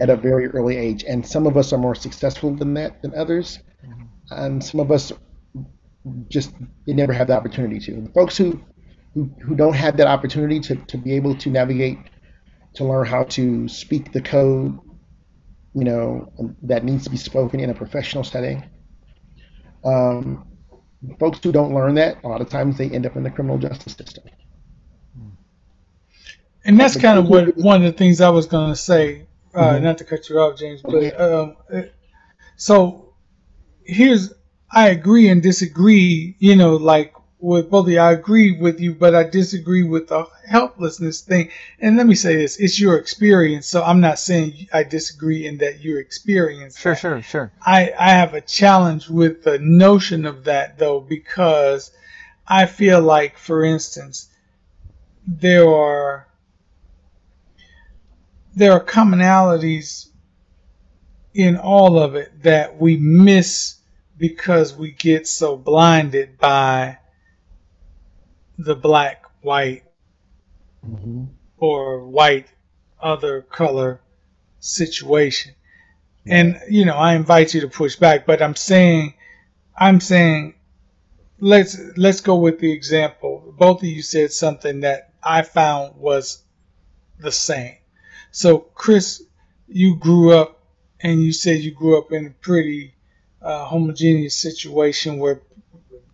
[0.00, 1.04] at a very early age.
[1.04, 3.58] And some of us are more successful than that than others,
[4.30, 5.12] and some of us
[6.28, 6.52] just
[6.86, 8.00] they never have the opportunity to.
[8.02, 8.62] The folks who
[9.14, 11.98] who, who don't have that opportunity to, to be able to navigate,
[12.74, 14.78] to learn how to speak the code,
[15.74, 18.64] you know, that needs to be spoken in a professional setting.
[19.84, 20.46] Um,
[21.18, 23.58] folks who don't learn that, a lot of times they end up in the criminal
[23.58, 24.24] justice system.
[26.66, 29.26] And that's kind of what one of the things I was going to say.
[29.54, 29.82] Uh, Mhm.
[29.82, 31.56] Not to cut you off, James, but um,
[32.56, 33.12] so
[33.84, 34.32] here's
[34.70, 36.34] I agree and disagree.
[36.40, 37.14] You know, like
[37.44, 41.50] with both I agree with you, but I disagree with the helplessness thing.
[41.78, 45.58] And let me say this: it's your experience, so I'm not saying I disagree in
[45.58, 46.78] that your experience.
[46.78, 47.52] Sure, sure, sure.
[47.60, 51.92] I, I have a challenge with the notion of that though because
[52.48, 54.28] I feel like, for instance,
[55.26, 56.26] there are
[58.56, 60.08] there are commonalities
[61.34, 63.76] in all of it that we miss
[64.16, 66.98] because we get so blinded by
[68.58, 69.82] the black, white,
[71.58, 72.46] or white
[73.00, 74.00] other color
[74.60, 75.54] situation.
[76.26, 79.14] And you know, I invite you to push back, but I'm saying
[79.76, 80.54] I'm saying
[81.38, 83.54] let's let's go with the example.
[83.58, 86.42] Both of you said something that I found was
[87.18, 87.76] the same.
[88.30, 89.22] So Chris,
[89.68, 90.62] you grew up
[91.00, 92.94] and you said you grew up in a pretty
[93.42, 95.42] uh, homogeneous situation where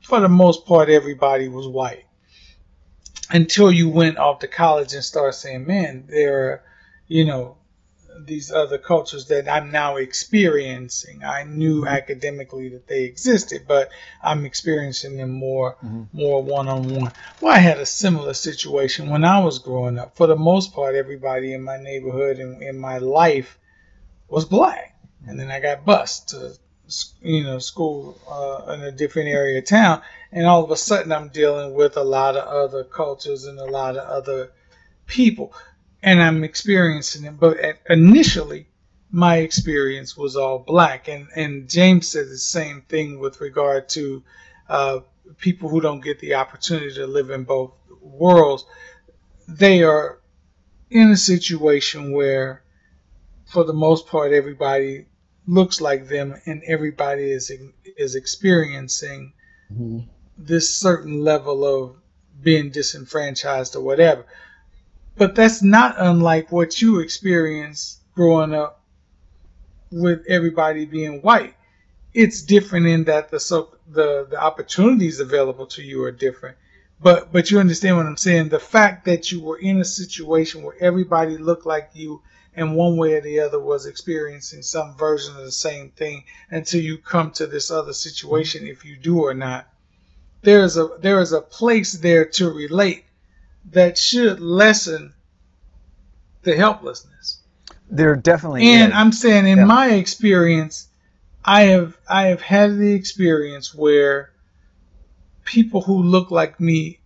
[0.03, 2.05] for the most part everybody was white
[3.31, 6.62] until you went off to college and started saying, man, there are,
[7.07, 7.57] you know,
[8.26, 11.22] these other cultures that I'm now experiencing.
[11.24, 11.89] I knew mm-hmm.
[11.89, 13.91] academically that they existed, but
[14.22, 16.05] I'm experiencing them more, mm-hmm.
[16.12, 17.12] more one on one.
[17.41, 20.16] Well, I had a similar situation when I was growing up.
[20.16, 23.59] For the most part, everybody in my neighborhood and in my life
[24.28, 26.55] was black, and then I got bused to,
[27.22, 31.12] you know, school uh, in a different area of town, and all of a sudden
[31.12, 34.53] I'm dealing with a lot of other cultures and a lot of other
[35.07, 35.53] people
[36.03, 37.38] and I'm experiencing it.
[37.38, 38.66] But initially,
[39.11, 44.22] my experience was all black, and and James said the same thing with regard to
[44.68, 45.01] uh,
[45.38, 48.64] people who don't get the opportunity to live in both worlds.
[49.49, 50.20] They are
[50.91, 52.62] in a situation where,
[53.47, 55.07] for the most part, everybody
[55.51, 57.51] looks like them, and everybody is
[57.96, 59.32] is experiencing
[59.72, 60.09] Mhm.
[60.38, 61.96] this certain level of
[62.42, 64.24] being disenfranchised or whatever.
[65.16, 68.84] But that's not unlike what you experienced growing up
[69.90, 71.55] with everybody being white.
[72.14, 76.57] It's different in that the so the the opportunities available to you are different.
[77.03, 78.48] But but you understand what I'm saying?
[78.51, 82.22] The fact that you were in a situation where everybody looked like you
[82.55, 86.80] and one way or the other was experiencing some version of the same thing until
[86.80, 89.66] you come to this other situation if you do or not
[90.42, 93.05] there's a there is a place there to relate
[93.72, 95.12] that should lessen
[96.42, 97.40] the helplessness.
[97.90, 98.98] There definitely And is.
[98.98, 99.64] I'm saying in Yeah.
[99.64, 100.88] my experience,
[101.44, 104.30] I have I have had the experience where
[105.44, 107.01] people who look like me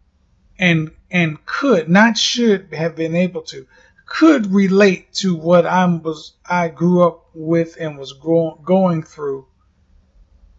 [0.59, 3.67] and and could not should have been able to
[4.15, 9.47] could relate to what I was I grew up with and was grow, going through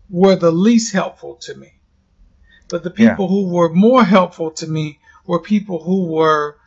[0.10, 1.72] were the least helpful to me.
[2.70, 3.12] But the Yeah.
[3.12, 6.58] people who were more helpful to me were people who were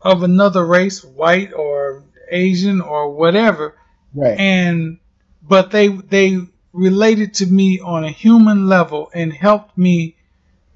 [0.00, 3.74] of another race, white or Asian or whatever,
[4.14, 4.38] Right.
[4.38, 4.98] and
[5.42, 6.38] but they they
[6.72, 10.16] related to me on a human level and helped me.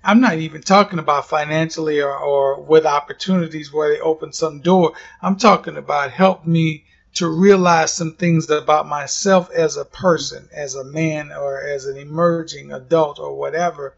[0.04, 4.92] I'm not even talking about financially or, or with opportunities where they open some door.
[5.22, 6.84] I'm talking about help me
[7.14, 11.96] to realize some things about myself as a person, as a man, or as an
[11.96, 13.96] emerging adult, or whatever.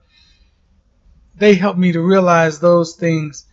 [1.34, 3.44] They helped me to realize those things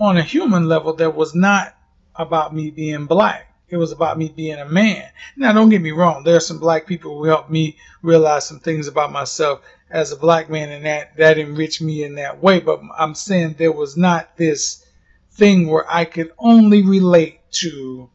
[0.00, 1.76] on a human level that was not
[2.16, 3.54] about me being black.
[3.68, 5.10] It was about me being a man.
[5.36, 6.24] Now, don't get me wrong.
[6.24, 9.60] There are some black people who helped me realize some things about myself
[9.90, 12.60] as a black man, and that that enriched me in that way.
[12.60, 14.84] But I'm saying there was not this
[15.32, 18.10] thing where I could only relate to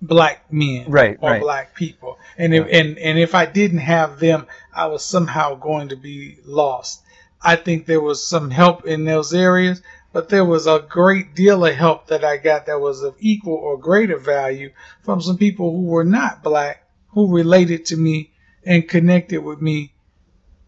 [0.00, 1.40] black men right, or right.
[1.40, 2.18] black people.
[2.36, 6.38] And if, and and if I didn't have them, I was somehow going to be
[6.44, 7.02] lost.
[7.40, 11.64] I think there was some help in those areas, but there was a great deal
[11.64, 14.70] of help that I got that was of equal or greater value
[15.02, 18.30] from some people who were not black, who related to me
[18.64, 19.92] and connected with me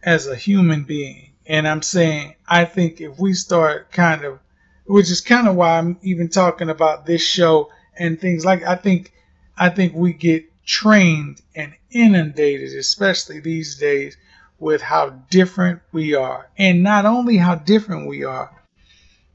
[0.05, 1.30] as a human being.
[1.46, 4.38] And I'm saying, I think if we start kind of,
[4.86, 8.76] which is kind of why I'm even talking about this show and things like, I
[8.76, 9.12] think,
[9.57, 14.16] I think we get trained and inundated, especially these days,
[14.59, 16.48] with how different we are.
[16.57, 18.50] And not only how different we are,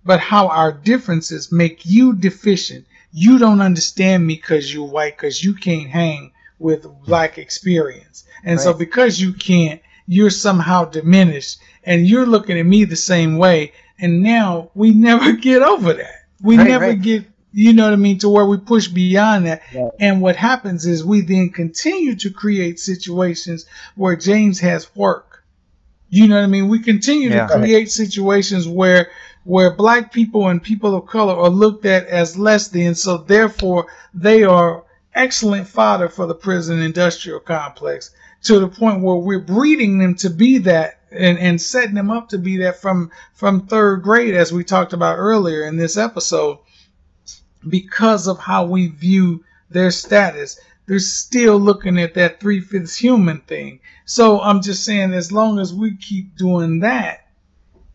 [0.03, 2.86] but how our differences make you deficient.
[3.11, 8.26] You don't understand me because you're white, because you can't hang with black experience.
[8.43, 8.63] And right.
[8.63, 9.82] so because you can't,
[10.12, 13.72] you're somehow diminished and you're looking at me the same way.
[13.99, 16.26] And now we never get over that.
[16.41, 17.01] We right, never right.
[17.01, 19.62] get, you know what I mean, to where we push beyond that.
[19.99, 25.43] And what happens is we then continue to create situations where James has work.
[26.10, 26.70] You know what I mean?
[26.70, 27.45] We continue yeah.
[27.45, 29.12] to create situations where
[29.43, 33.88] where black people and people of color are looked at as less than, so therefore
[34.14, 34.84] they are
[35.14, 38.12] excellent fodder for the prison industrial complex
[38.44, 42.30] to the point where we're breeding them to be that and, and setting them up
[42.30, 46.60] to be that from from third grade as we talked about earlier in this episode
[47.68, 50.60] because of how we view their status.
[50.86, 53.80] They're still looking at that three-fifths human thing.
[54.06, 57.30] So i'm just saying as long as we keep doing that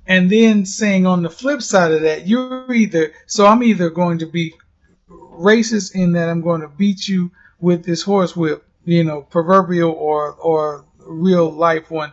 [0.06, 4.18] and then saying on the flip side of that you're either so i'm either going
[4.18, 4.54] to be
[5.10, 7.30] racist in that i'm going to beat you
[7.60, 12.12] with this horsewhip you know, proverbial or or real life one,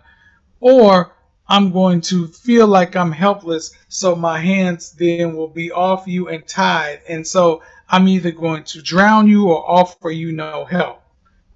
[0.59, 1.13] or
[1.47, 6.29] I'm going to feel like I'm helpless, so my hands then will be off you
[6.29, 11.03] and tied, and so I'm either going to drown you or offer you no help.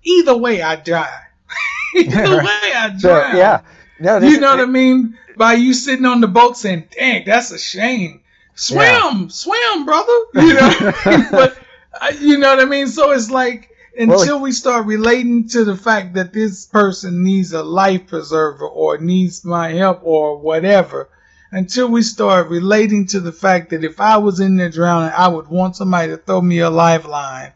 [0.03, 1.22] Either way, I die.
[1.95, 3.32] either way, I drown.
[3.32, 3.61] So, yeah.
[3.99, 5.18] No, you know it, what I mean?
[5.38, 8.22] By you sitting on the boat saying, "Dang, that's a shame."
[8.55, 9.28] Swim, yeah.
[9.30, 10.18] swim, brother.
[10.34, 10.93] You know,
[11.32, 11.57] but
[12.01, 12.88] uh, you know what I mean.
[12.88, 17.53] So it's like until well, we start relating to the fact that this person needs
[17.53, 21.09] a life preserver or needs my help or whatever,
[21.51, 25.27] until we start relating to the fact that if I was in there drowning, I
[25.27, 27.53] would want somebody to throw me a lifeline.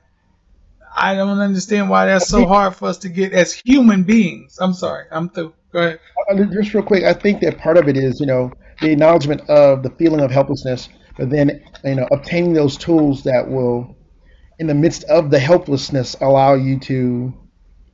[0.96, 4.58] I don't understand why that's so hard for us to get as human beings.
[4.60, 5.54] I'm sorry, I'm through.
[5.72, 6.00] Go ahead.
[6.30, 9.42] Uh, just real quick, I think that part of it is, you know, the acknowledgement
[9.50, 13.96] of the feeling of helplessness, but then, you know, obtaining those tools that will
[14.60, 17.34] in the midst of the helplessness allow you to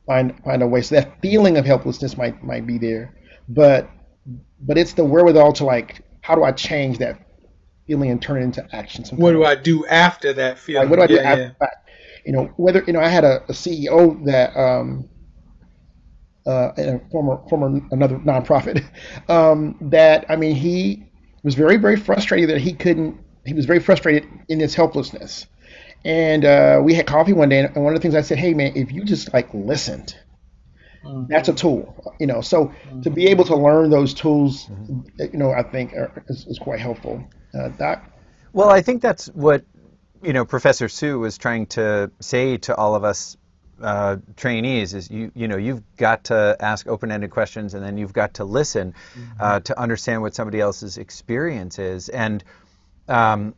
[0.06, 0.82] find find a way.
[0.82, 3.16] So that feeling of helplessness might might be there,
[3.48, 3.90] but
[4.62, 7.20] but it's the wherewithal to like how do I change that
[7.86, 9.06] feeling and turn it into action?
[9.16, 10.90] What do I do after that feeling?
[10.90, 11.86] Like, what do I yeah, do after that?
[12.26, 15.08] You know, whether you know, I had a, a CEO that um,
[16.48, 18.84] uh, a former former another nonprofit
[19.30, 21.06] um, that I mean he
[21.44, 23.20] was very very frustrated that he couldn't.
[23.46, 25.46] He was very frustrated in his helplessness
[26.06, 28.54] and uh, we had coffee one day, and one of the things I said, "Hey,
[28.54, 30.16] man, if you just like listened,
[31.04, 31.26] mm-hmm.
[31.28, 33.02] that's a tool, you know." So mm-hmm.
[33.02, 35.02] to be able to learn those tools, mm-hmm.
[35.34, 37.28] you know, I think are, is, is, quite helpful.
[37.54, 38.06] Uh, Doc.
[38.54, 39.66] Well, I think that's what
[40.22, 43.36] you know Professor Sue was trying to say to all of us
[43.82, 48.14] uh, trainees is you you know you've got to ask open-ended questions and then you've
[48.14, 49.32] got to listen mm-hmm.
[49.40, 52.44] uh, to understand what somebody else's experience is and
[53.10, 53.54] um,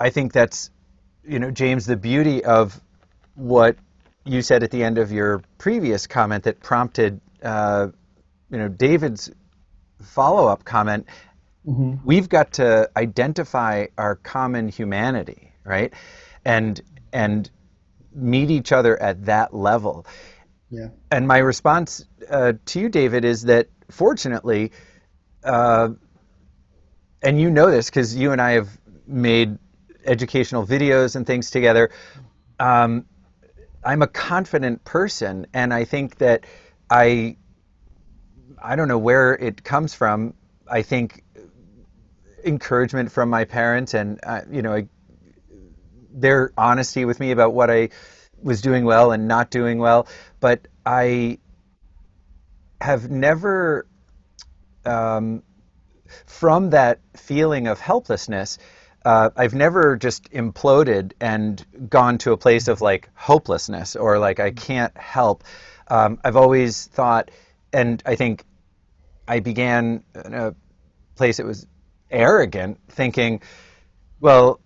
[0.00, 0.70] I think that's
[1.24, 2.80] you know, James, the beauty of
[3.34, 3.76] what
[4.24, 7.88] you said at the end of your previous comment that prompted, uh,
[8.50, 9.30] you know, David's
[10.02, 11.06] follow-up comment.
[11.66, 12.04] Mm-hmm.
[12.04, 15.92] We've got to identify our common humanity, right,
[16.44, 16.80] and
[17.12, 17.50] and
[18.12, 20.06] meet each other at that level.
[20.70, 20.88] Yeah.
[21.10, 24.72] And my response uh, to you, David, is that fortunately,
[25.44, 25.90] uh,
[27.22, 28.68] and you know this because you and I have
[29.06, 29.58] made
[30.04, 31.90] educational videos and things together.
[32.58, 33.06] Um,
[33.82, 36.44] I'm a confident person, and I think that
[36.90, 37.36] I
[38.62, 40.34] I don't know where it comes from.
[40.68, 41.24] I think
[42.44, 44.88] encouragement from my parents, and uh, you know, I,
[46.12, 47.90] their honesty with me about what I
[48.42, 50.06] was doing well and not doing well.
[50.40, 51.38] But I
[52.80, 53.86] have never,
[54.84, 55.42] um,
[56.26, 58.58] from that feeling of helplessness,
[59.04, 64.40] uh, I've never just imploded and gone to a place of like hopelessness or like
[64.40, 65.44] I can't help.
[65.88, 67.30] Um, I've always thought,
[67.72, 68.44] and I think
[69.26, 70.54] I began in a
[71.16, 71.66] place that was
[72.10, 73.40] arrogant, thinking,
[74.20, 74.60] well,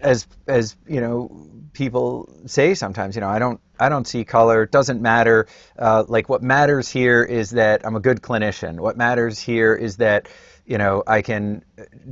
[0.00, 4.62] as as you know, people say sometimes, you know, I don't I don't see color.
[4.62, 5.46] It doesn't matter.
[5.78, 8.78] Uh, like what matters here is that I'm a good clinician.
[8.78, 10.28] What matters here is that
[10.66, 11.64] you know, I can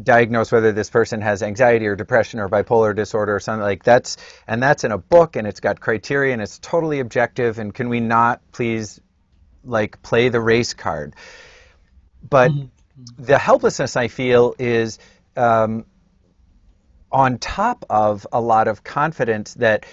[0.02, 4.16] diagnose whether this person has anxiety or depression or bipolar disorder or something like that's
[4.46, 7.88] and that's in a book and it's got criteria and it's totally objective and can
[7.88, 9.00] we not please
[9.64, 11.16] like play the race card
[12.28, 12.66] but mm-hmm.
[13.18, 15.00] the helplessness I feel is
[15.36, 15.84] um,
[17.10, 19.84] on top of a lot of confidence that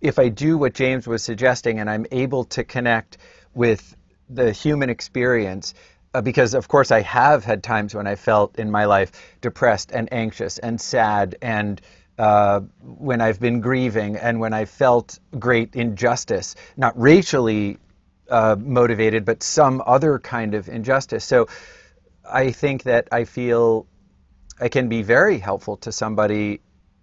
[0.00, 3.18] if I do what James was suggesting and I'm able to connect
[3.54, 3.94] with
[4.28, 5.80] the human experience uh,
[6.20, 10.12] because of course I have had times when I felt in my life depressed and
[10.12, 11.80] anxious and sad and
[12.18, 17.78] uh, when I've been grieving and when I felt great injustice, not racially
[18.30, 21.24] uh, motivated, but some other kind of injustice.
[21.24, 21.48] So
[22.28, 23.86] I think that I feel
[24.60, 26.60] I can be very helpful to somebody,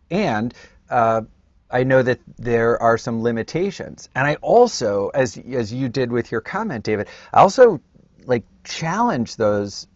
[0.10, 0.54] and
[0.90, 1.22] uh,
[1.70, 4.10] I know that there are some limitations.
[4.16, 7.80] And I also, as as you did with your comment, David, I also
[8.26, 9.88] like challenge those.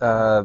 [0.00, 0.44] Uh,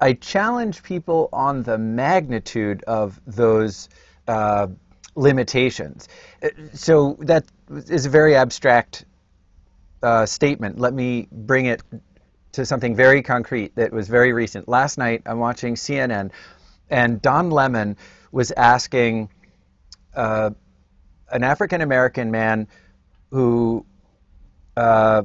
[0.00, 3.88] I challenge people on the magnitude of those
[4.28, 4.68] uh,
[5.14, 6.08] limitations.
[6.42, 9.04] Uh, so that is a very abstract
[10.02, 10.78] uh, statement.
[10.78, 11.82] Let me bring it
[12.52, 14.68] to something very concrete that was very recent.
[14.68, 16.30] Last night, I'm watching CNN,
[16.88, 17.96] and Don Lemon
[18.32, 19.30] was asking
[20.14, 20.50] uh,
[21.30, 22.68] an African American man
[23.30, 23.84] who
[24.76, 25.22] uh,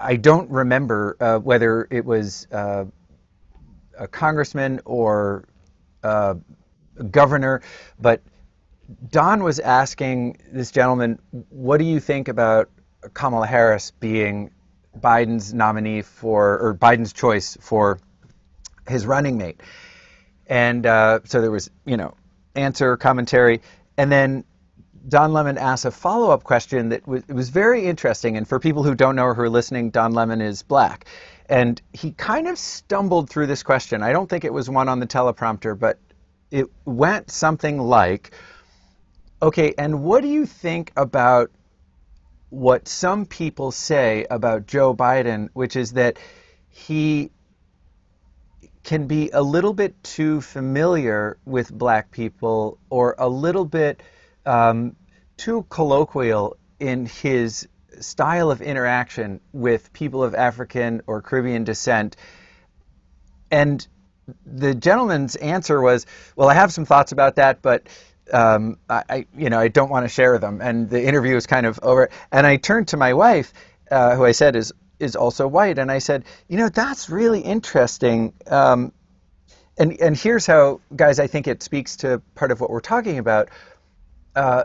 [0.00, 2.86] I don't remember uh, whether it was uh,
[3.98, 5.44] a congressman or
[6.02, 6.34] uh,
[6.96, 7.60] a governor,
[8.00, 8.22] but
[9.10, 11.18] Don was asking this gentleman,
[11.50, 12.70] "What do you think about
[13.12, 14.50] Kamala Harris being
[14.98, 18.00] Biden's nominee for or Biden's choice for
[18.88, 19.60] his running mate?"
[20.46, 22.14] And uh, so there was, you know,
[22.54, 23.60] answer commentary,
[23.96, 24.44] and then
[25.08, 28.36] Don Lemon asked a follow up question that was, was very interesting.
[28.36, 31.06] And for people who don't know or who are listening, Don Lemon is black.
[31.48, 34.02] And he kind of stumbled through this question.
[34.02, 35.98] I don't think it was one on the teleprompter, but
[36.50, 38.32] it went something like
[39.42, 41.50] Okay, and what do you think about
[42.50, 46.18] what some people say about Joe Biden, which is that
[46.68, 47.30] he
[48.82, 54.02] can be a little bit too familiar with black people or a little bit
[54.46, 54.96] um,
[55.36, 57.68] too colloquial in his
[58.00, 62.16] style of interaction with people of African or Caribbean descent.
[63.50, 63.86] And
[64.46, 67.88] the gentleman's answer was, "Well, I have some thoughts about that, but
[68.32, 71.66] um, I, you know, I don't want to share them." And the interview was kind
[71.66, 72.10] of over.
[72.30, 73.52] And I turned to my wife,
[73.90, 77.40] uh, who I said is is also white, and I said, "You know, that's really
[77.40, 78.92] interesting." Um,
[79.78, 83.18] and and here's how, guys, I think it speaks to part of what we're talking
[83.18, 83.48] about
[84.34, 84.64] uh,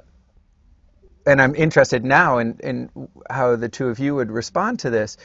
[1.26, 2.90] and I'm interested now in, in
[3.30, 5.18] how the two of you would respond to this.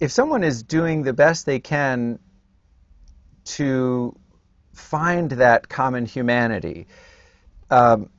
[0.00, 2.20] If someone is doing the best they can
[3.44, 4.14] to
[4.72, 6.86] find that common humanity,
[7.70, 8.10] um,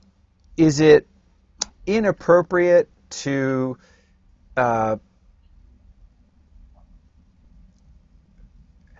[0.57, 1.07] is it
[1.87, 3.77] inappropriate to
[4.57, 4.97] uh,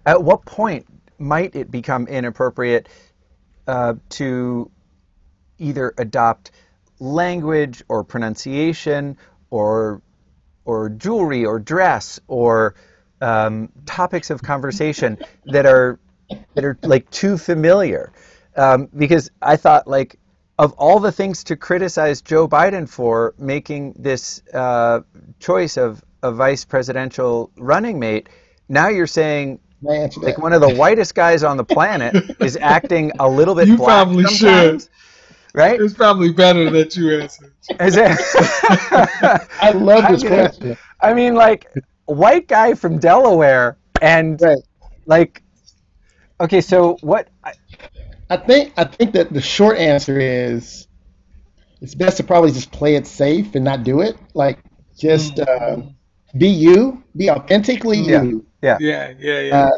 [0.06, 0.86] at what point
[1.20, 2.88] might it become inappropriate
[3.68, 4.72] uh, to
[5.60, 6.52] either adopt
[7.00, 9.18] language or pronunciation
[9.50, 10.02] or
[10.66, 12.76] or jewelry or dress or
[13.22, 16.00] um, topics of conversation that are
[16.56, 18.12] that are like too familiar.
[18.56, 20.20] Um, because I thought like
[20.58, 25.02] of all the things to criticize Joe Biden for making this uh,
[25.40, 28.28] choice of a vice presidential running mate,
[28.68, 33.30] now you're saying like one of the whitest guys on the planet is acting a
[33.30, 34.84] little bit you black probably sometimes.
[34.84, 34.90] should
[35.54, 35.80] right?
[35.80, 37.54] It's probably better that you answered.
[37.80, 38.12] Is it?
[39.62, 40.78] I love this I mean, question.
[41.02, 41.68] I mean, like
[42.06, 44.58] white guy from Delaware, and Right.
[45.06, 45.44] like,
[46.40, 47.30] okay, so what?
[47.44, 47.54] I,
[48.30, 50.88] I think I think that the short answer is
[51.82, 54.18] it's best to probably just play it safe and not do it.
[54.34, 54.60] Like
[54.98, 55.78] just uh,
[56.38, 58.24] be you, be authentically Yeah.
[58.24, 58.46] you.
[58.62, 58.78] Yeah.
[58.80, 59.70] Yeah, yeah, yeah.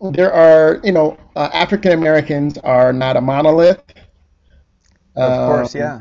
[0.00, 3.82] Uh, there are, you know, uh, African Americans are not a monolith.
[5.16, 6.00] Of course, Um, yeah.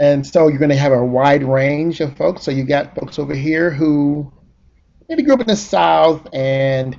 [0.00, 2.42] And so you're going to have a wide range of folks.
[2.42, 4.32] So you got folks over here who
[5.08, 6.98] maybe grew up in the South and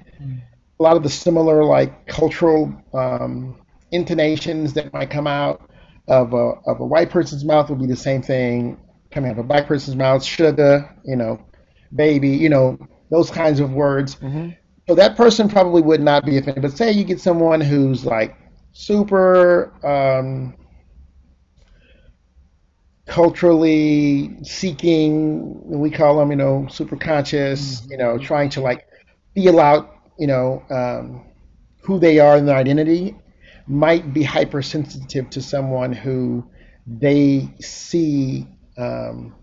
[0.79, 3.59] a lot of the similar like cultural um,
[3.91, 5.69] intonations that might come out
[6.07, 8.77] of a, of a white person's mouth would be the same thing
[9.11, 10.23] coming out of a black person's mouth.
[10.23, 11.43] Sugar, you know,
[11.95, 12.77] baby, you know,
[13.09, 14.17] those kinds of words.
[14.87, 16.61] So that person probably would not be offended.
[16.61, 18.35] But say you get someone who's like
[18.73, 20.55] super um,
[23.05, 28.87] culturally seeking, we call them, you know, super conscious, you know, trying to like
[29.35, 31.25] feel out, you know, um,
[31.81, 33.15] who they are and their identity,
[33.67, 36.45] might be hypersensitive to someone who
[36.87, 38.47] they see
[38.77, 39.35] um,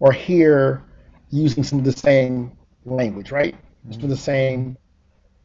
[0.00, 0.82] or hear
[1.30, 3.56] using some of the same language, right?
[3.90, 4.76] Some of the same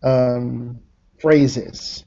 [0.03, 0.79] um,
[1.19, 2.05] phrases.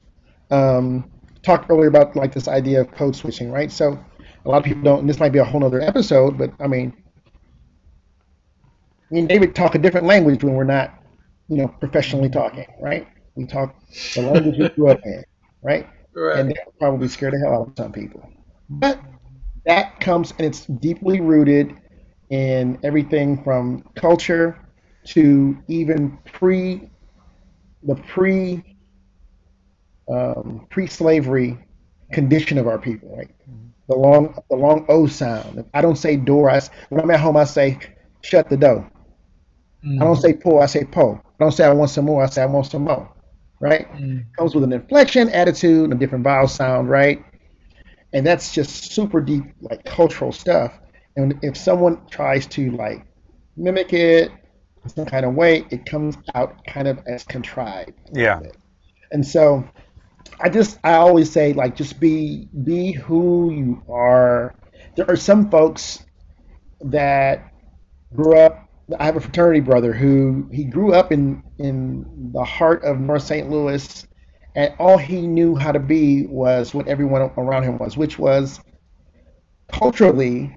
[0.51, 1.11] Um,
[1.43, 3.71] talked earlier about like this idea of code switching, right?
[3.71, 4.03] So
[4.45, 5.01] a lot of people don't.
[5.01, 6.93] And this might be a whole other episode, but I mean,
[9.11, 10.95] me and David talk a different language when we're not,
[11.49, 13.07] you know, professionally talking, right?
[13.35, 13.75] We talk
[14.15, 15.25] the language we grew up in,
[15.63, 15.89] right?
[16.15, 16.39] right.
[16.39, 18.29] And that would probably scare the hell out of some people.
[18.69, 19.01] But
[19.67, 21.77] that comes and it's deeply rooted
[22.31, 24.59] in everything from culture
[25.05, 26.89] to even pre
[27.83, 28.77] the pre
[30.11, 31.59] um, pre-slavery
[32.13, 33.31] condition of our people, right?
[33.89, 35.59] The long the long O sound.
[35.59, 37.79] If I don't say door, I, when I'm at home I say
[38.23, 38.91] shut the door.
[39.85, 40.01] Mm.
[40.01, 41.21] I don't say pull, I say pull.
[41.25, 43.13] I don't say I want some more, I say I want some more.
[43.61, 43.91] Right?
[43.93, 44.25] Mm.
[44.37, 47.25] Comes with an inflection, attitude, and a different vowel sound, right?
[48.13, 50.73] And that's just super deep, like cultural stuff.
[51.17, 53.07] And if someone tries to like
[53.57, 54.31] mimic it
[54.85, 57.93] in some kind of way, it comes out kind of as contrived.
[58.13, 58.41] Yeah.
[59.13, 59.65] And so
[60.43, 64.55] I just I always say like just be be who you are.
[64.97, 66.05] There are some folks
[66.81, 67.53] that
[68.15, 68.69] grew up
[68.99, 73.23] I have a fraternity brother who he grew up in in the heart of North
[73.23, 73.49] St.
[73.49, 74.07] Louis
[74.55, 78.61] and all he knew how to be was what everyone around him was, which was
[79.73, 80.57] culturally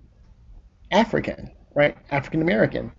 [0.91, 1.95] African, right?
[2.11, 2.91] African American.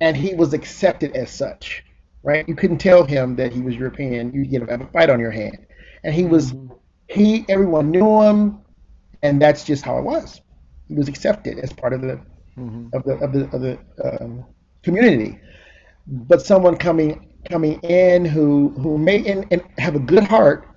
[0.00, 1.82] And he was accepted as such,
[2.22, 2.48] right?
[2.48, 4.32] You couldn't tell him that he was European.
[4.32, 5.66] You'd get have a fight on your hand.
[6.04, 6.54] And he was,
[7.08, 8.60] he, everyone knew him,
[9.22, 10.40] and that's just how it was.
[10.88, 12.20] He was accepted as part of the,
[12.92, 13.78] of the, of the, of the
[14.20, 14.44] um,
[14.82, 15.40] community.
[16.06, 20.68] But someone coming coming in who who may and, and have a good heart,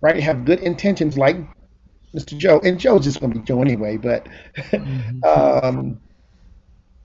[0.00, 0.20] right?
[0.22, 1.36] Have good intentions, like
[2.14, 2.36] Mr.
[2.36, 3.96] Joe, and Joe's just going to be Joe anyway.
[3.96, 4.26] But
[5.24, 6.00] um,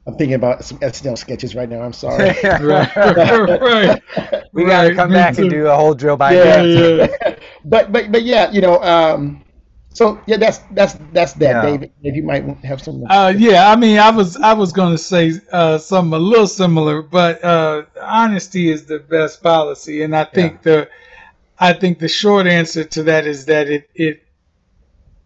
[0.08, 1.82] I'm thinking about some SNL sketches right now.
[1.82, 2.30] I'm sorry.
[2.44, 4.02] right, right.
[4.54, 6.44] We got to come me back and do a whole Joe Biden.
[6.44, 7.39] Yeah, yeah.
[7.66, 8.82] But but but yeah, you know.
[8.82, 9.44] Um,
[9.94, 11.62] so yeah, that's that's that's that, Yeah.
[11.62, 11.92] David.
[12.04, 13.04] If you might have some.
[13.10, 17.02] Uh, yeah, I mean, I was I was gonna say uh, something a little similar,
[17.02, 20.90] but uh, honesty is the best policy, and I think the
[21.60, 24.24] I think the short answer to that is that it it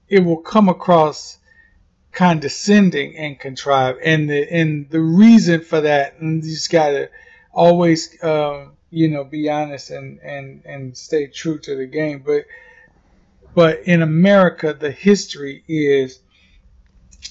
[0.08, 1.38] it will come across
[2.12, 7.10] condescending and contrived, and the and the reason for that, and you just gotta
[7.52, 12.46] always um, you know be honest and and and stay true to the game, but
[13.56, 16.20] but in America, the history is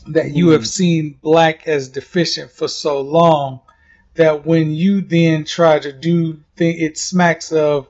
[0.08, 3.60] that you have seen black as deficient for so long
[4.14, 7.88] that when you then try to do thing, it smacks of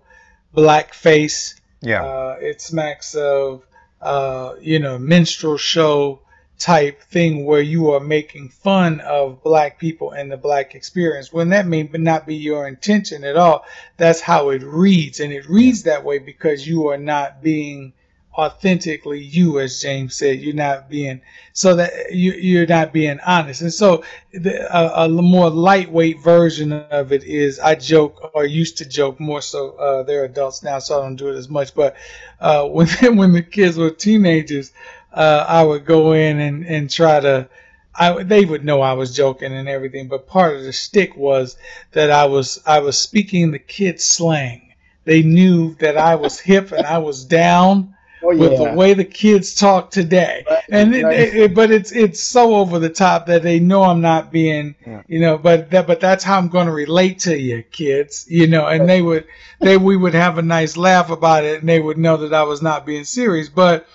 [0.55, 1.59] blackface.
[1.81, 2.05] Yeah.
[2.05, 3.67] Uh, it smacks of
[4.01, 6.22] uh, you know minstrel show
[6.63, 11.49] type thing where you are making fun of black people and the black experience when
[11.49, 13.65] that may not be your intention at all.
[13.97, 17.93] That's how it reads and it reads that way because you are not being
[18.39, 20.39] authentically you as james said.
[20.39, 21.21] You're not being
[21.53, 23.63] so that you, you're not being honest.
[23.63, 28.79] And so the, a, a more lightweight version of it is i joke or used
[28.79, 31.75] to joke more so uh, they're adults now so i don't do it as much
[31.75, 31.97] but
[32.41, 34.73] uh, when, when the kids were teenagers
[35.13, 37.49] uh, i would go in and, and try to
[37.95, 41.59] I, they would know I was joking and everything, but part of the stick was
[41.91, 44.73] that I was I was speaking the kids slang.
[45.05, 49.05] They knew that I was hip and I was down oh with the way the
[49.05, 50.43] kids talk today.
[50.49, 51.19] Right, And it, right.
[51.21, 54.75] it, it- but it's it's so over the top that they know I'm not being,
[54.87, 55.03] Yeah.
[55.07, 55.37] you know.
[55.37, 58.25] But that but that's how I'm going to relate to you, kids.
[58.27, 59.27] You know, and they would
[59.61, 62.45] they we would have a nice laugh about it, and they would know that I
[62.45, 63.51] was not being serious.
[63.51, 63.87] But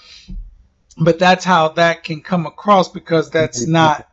[0.97, 4.09] but that's how that can come across because that's not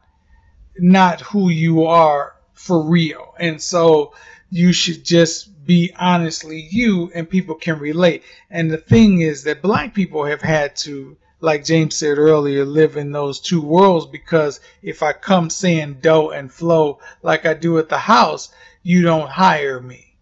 [0.76, 3.34] not who you are for real.
[3.38, 4.14] And so
[4.50, 8.22] you should just be honestly you and people can relate.
[8.50, 12.96] And the thing is that black people have had to like James said earlier, live
[12.96, 17.78] in those two worlds because if I come saying dough and flow like I do
[17.78, 18.50] at the house,
[18.82, 20.16] you don't hire me.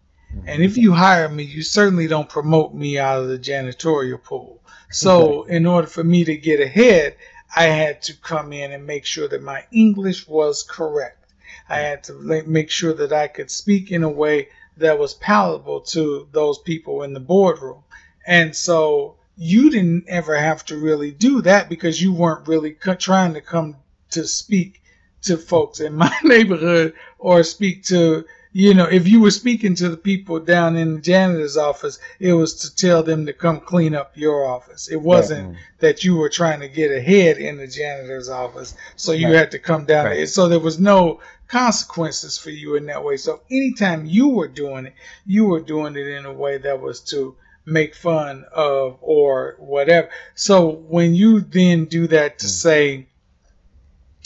[0.45, 4.62] And if you hire me, you certainly don't promote me out of the janitorial pool.
[4.93, 7.15] So in order for me to get ahead,
[7.55, 11.33] I had to come in and make sure that my English was correct.
[11.69, 11.83] I mm.
[11.83, 16.27] had to make sure that I could speak in a way that was palatable to
[16.31, 17.83] those people in the boardroom.
[18.25, 23.33] And so you didn't ever have to really do that because you weren't really trying
[23.33, 23.77] to come
[24.11, 24.81] to speak
[25.23, 29.89] to folks in my neighborhood or speak to you know if you were speaking to
[29.89, 33.93] the people down in the janitor's office it was to tell them to come clean
[33.93, 35.59] up your office it wasn't yeah.
[35.79, 39.35] that you were trying to get ahead in the janitor's office so you right.
[39.35, 40.15] had to come down right.
[40.15, 44.47] there so there was no consequences for you in that way so anytime you were
[44.47, 44.93] doing it
[45.25, 47.35] you were doing it in a way that was to
[47.65, 50.09] make fun of or whatever.
[50.35, 52.49] So when you then do that to mm.
[52.49, 53.07] say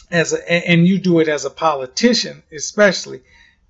[0.10, 3.22] as a, and you do it as a politician, especially,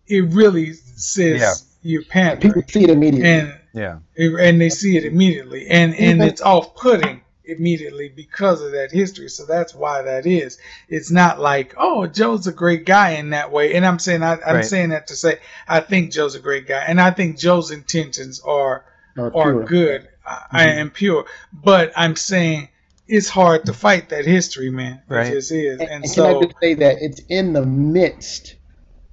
[0.08, 1.54] it really says yeah.
[1.82, 2.54] you're pandering.
[2.54, 7.22] People see it immediately, and yeah, and they see it immediately, and and it's off-putting
[7.48, 9.30] immediately because of that history.
[9.30, 10.58] So that's why that is.
[10.90, 13.76] It's not like, oh, Joe's a great guy in that way.
[13.76, 14.66] And I'm saying I, am right.
[14.66, 18.42] saying that to say I think Joe's a great guy, and I think Joe's intentions
[18.42, 18.86] are
[19.18, 20.58] are, are good mm-hmm.
[20.58, 21.26] and pure.
[21.52, 22.70] But I'm saying
[23.08, 25.02] it's hard to fight that history, man.
[25.08, 25.28] Right.
[25.28, 25.80] It just is.
[25.80, 28.56] And, and, and so, can I just say that it's in the midst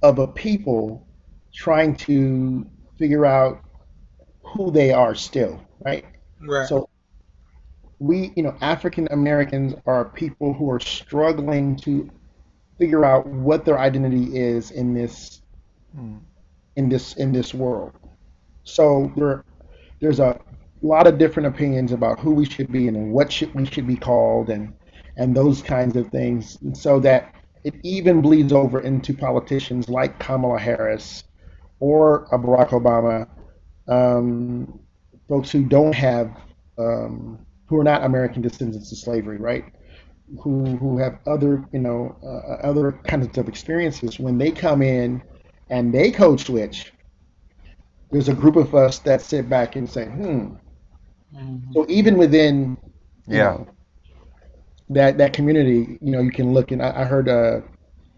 [0.05, 1.07] of a people
[1.51, 2.65] trying to
[2.99, 3.61] figure out
[4.43, 6.05] who they are still, right?
[6.41, 6.67] Right.
[6.67, 6.89] So
[7.97, 12.09] we, you know, African Americans are people who are struggling to
[12.77, 15.41] figure out what their identity is in this
[15.97, 16.19] mm.
[16.75, 17.93] in this in this world.
[18.63, 19.43] So there
[20.01, 20.39] there's a
[20.83, 23.95] lot of different opinions about who we should be and what should we should be
[23.95, 24.71] called and
[25.17, 27.33] and those kinds of things, and so that
[27.65, 31.23] it even bleeds over into politicians like Kamala Harris
[31.79, 33.27] or Barack Obama,
[33.87, 34.79] um,
[35.27, 36.31] folks who don't have
[36.77, 39.65] um, who are not American descendants of slavery, right?
[40.41, 45.21] Who who have other you know uh, other kinds of experiences when they come in
[45.69, 46.93] and they code switch
[48.11, 50.53] there's a group of us that sit back and say, hmm.
[51.35, 51.73] Mm-hmm.
[51.73, 52.77] So even within,
[53.27, 53.67] yeah, know,
[54.89, 57.63] that that community, you know, you can look and I, I heard a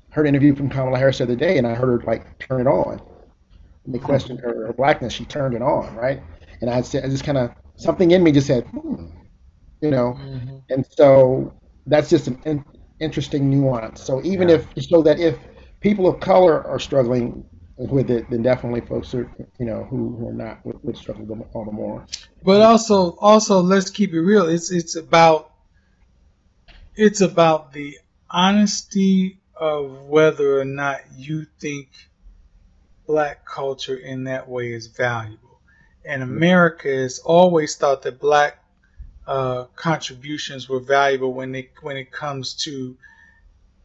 [0.10, 2.61] heard an interview from Kamala Harris the other day, and I heard her like turn
[2.61, 3.02] it on.
[3.85, 5.14] And they questioned her, her blackness.
[5.14, 6.22] She turned it on, right?
[6.61, 9.07] And I said, I just kind of something in me just said, hmm,
[9.81, 10.57] you know, mm-hmm.
[10.69, 11.53] and so
[11.85, 12.65] that's just an in,
[12.99, 14.02] interesting nuance.
[14.02, 14.56] So even yeah.
[14.56, 15.38] if so that if
[15.80, 17.45] people of color are struggling
[17.77, 21.48] with it, then definitely folks are you know who, who are not would, would struggle
[21.53, 22.06] all the more.
[22.44, 24.48] But also, also let's keep it real.
[24.48, 25.52] It's it's about
[26.98, 27.98] it's about the
[28.30, 31.90] honesty of whether or not you think
[33.06, 35.61] black culture in that way is valuable.
[36.03, 38.64] And America has always thought that black
[39.26, 42.98] uh, contributions were valuable when it when it comes to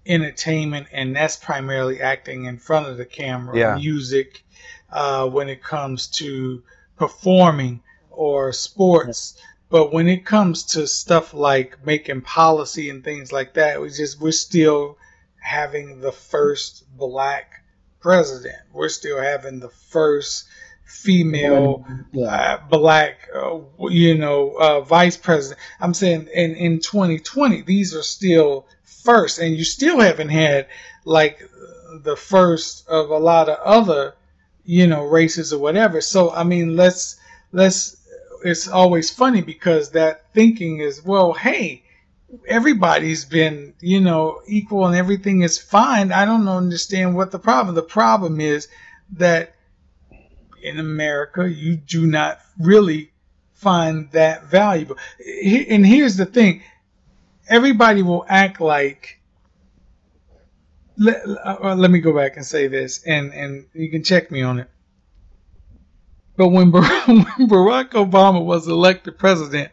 [0.07, 3.75] entertainment, and that's primarily acting in front of the camera, yeah.
[3.77, 4.43] music,
[4.91, 6.63] uh, when it comes to
[6.97, 7.81] performing
[8.11, 9.37] or sports.
[9.73, 14.21] But when it comes to stuff like making policy and things like that, we just
[14.21, 14.99] we're still
[15.41, 17.65] having the first black
[17.99, 18.59] president.
[18.75, 20.45] We're still having the first
[20.85, 21.87] female
[22.23, 25.59] uh, black, uh, you know, uh, vice president.
[25.81, 30.67] I'm saying in in 2020, these are still first, and you still haven't had
[31.07, 31.49] like
[32.03, 34.17] the first of a lot of other,
[34.67, 36.03] you know, races or whatever.
[36.03, 37.17] So I mean, let's
[37.53, 37.97] let's.
[38.45, 41.83] It's always funny because that thinking is, well, hey,
[42.47, 46.13] everybody's been, you know, equal and everything is fine.
[46.13, 47.75] I don't understand what the problem.
[47.75, 48.69] The problem is
[49.13, 49.55] that
[50.63, 53.13] in America, you do not really
[53.53, 54.97] find that valuable.
[55.69, 56.63] And here's the thing
[57.49, 59.19] everybody will act like.
[60.99, 64.43] Let, uh, let me go back and say this, and, and you can check me
[64.43, 64.71] on it.
[66.37, 66.85] But when, when
[67.49, 69.71] Barack Obama was elected president,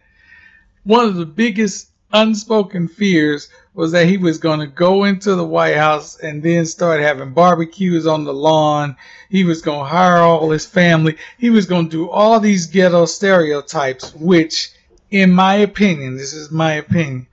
[0.83, 5.45] one of the biggest unspoken fears was that he was going to go into the
[5.45, 8.97] White House and then start having barbecues on the lawn.
[9.29, 11.17] He was going to hire all his family.
[11.37, 14.71] He was going to do all these ghetto stereotypes, which,
[15.11, 17.27] in my opinion, this is my opinion,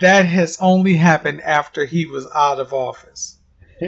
[0.00, 3.36] that has only happened after he was out of office.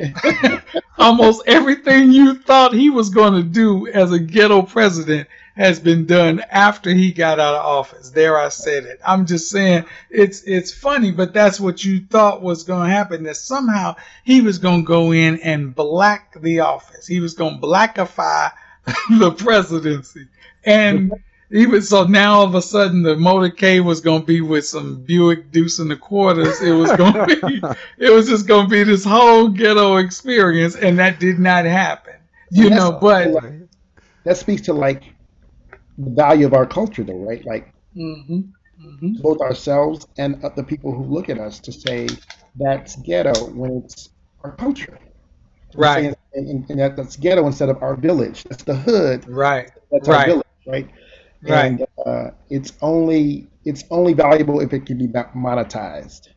[0.99, 6.05] Almost everything you thought he was going to do as a ghetto president has been
[6.05, 8.11] done after he got out of office.
[8.11, 9.01] There I said it.
[9.05, 13.25] I'm just saying it's it's funny, but that's what you thought was going to happen.
[13.25, 17.07] That somehow he was going to go in and black the office.
[17.07, 18.53] He was going to blackify
[19.19, 20.29] the presidency.
[20.65, 21.13] And
[21.51, 25.03] even so now all of a sudden the motorcade was going to be with some
[25.03, 26.61] Buick Deuce in the quarters.
[26.61, 27.63] It was going to be,
[28.05, 30.75] it was just going to be this whole ghetto experience.
[30.75, 32.15] And that did not happen,
[32.51, 33.31] you know, but
[34.25, 35.05] that speaks to like
[35.99, 37.45] the value of our culture though, right?
[37.47, 38.41] Like mm-hmm,
[38.85, 39.13] mm-hmm.
[39.23, 42.09] both ourselves and the people who look at us to say
[42.57, 44.11] that's ghetto when it's
[44.43, 44.99] our culture.
[45.75, 46.17] Right.
[46.35, 48.45] And, and, that's ghetto instead of our village.
[48.45, 49.29] That's the hood.
[49.29, 49.71] Right.
[49.91, 50.21] That's right.
[50.21, 50.91] our village, right?
[51.43, 51.67] Right.
[51.67, 56.29] And uh, it's only it's only valuable if it can be monetized,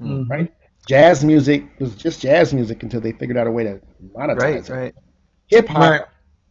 [0.00, 0.30] mm-hmm.
[0.30, 0.52] right?
[0.86, 3.80] Jazz music was just jazz music until they figured out a way to
[4.16, 4.68] monetize right, it.
[4.68, 4.94] Right.
[5.46, 5.78] Hip hop.
[5.80, 6.00] Right.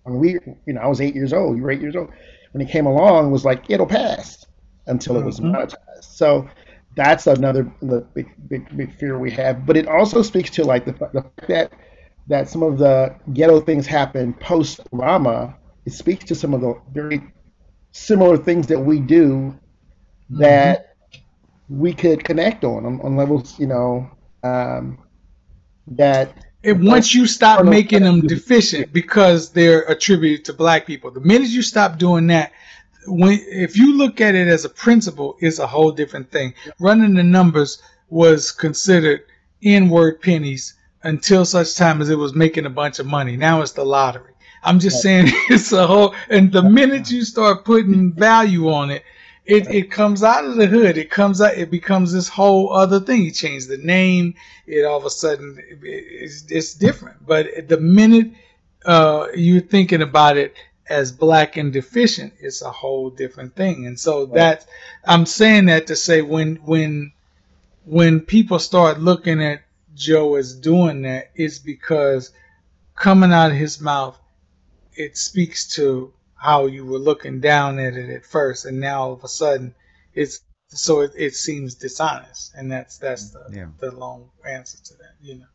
[0.04, 0.32] When we,
[0.66, 1.58] you know, I was eight years old.
[1.58, 2.10] You were eight years old
[2.54, 3.28] when it came along.
[3.28, 4.46] It was like it'll pass
[4.88, 5.54] until it was Mhm.
[5.54, 6.04] monetized.
[6.04, 6.48] So
[6.96, 9.66] that's another the big, big, big fear we have.
[9.66, 11.72] But it also speaks to like the, the fact that
[12.28, 15.56] that some of the ghetto things happen post Obama.
[15.86, 17.22] It speaks to some of the very
[17.92, 19.58] similar things that we do
[20.30, 20.96] that
[21.70, 24.10] we could connect on on, on levels, you know,
[24.44, 25.00] um,
[25.88, 31.22] that And once you stop making them deficient because they're attributed to black people, the
[31.22, 32.54] minute you stop doing that,
[33.08, 36.54] when if you look at it as a principle, it's a whole different thing.
[36.80, 39.22] Running the numbers was considered
[39.64, 43.38] N-word pennies until such time as it was making a bunch of money.
[43.38, 44.34] Now it's the lottery.
[44.64, 46.16] I'm just saying it's a whole.
[46.30, 49.04] And the minute you start putting value on it,
[49.46, 50.98] it, it comes out of the hood.
[50.98, 51.58] It comes out.
[51.58, 53.24] It becomes this whole other thing.
[53.24, 54.36] You change the name.
[54.68, 57.26] It all of a sudden it, it's, it's different.
[57.26, 58.32] But the minute
[58.86, 60.56] uh, you're thinking about it
[60.90, 63.88] as black and deficient, it's a whole different thing.
[63.88, 64.66] And so that
[65.06, 67.14] I'm saying that to say when when
[67.86, 69.62] when people start looking at
[69.96, 72.32] Joe as doing that, it's because
[72.96, 74.20] coming out of his mouth,
[75.02, 79.14] it speaks to how you were looking down at it at first, and now all
[79.14, 79.76] of a sudden,
[80.14, 83.68] it's so it, it seems dishonest, and that's that's the Yeah.
[83.80, 85.46] the long answer to that, you know.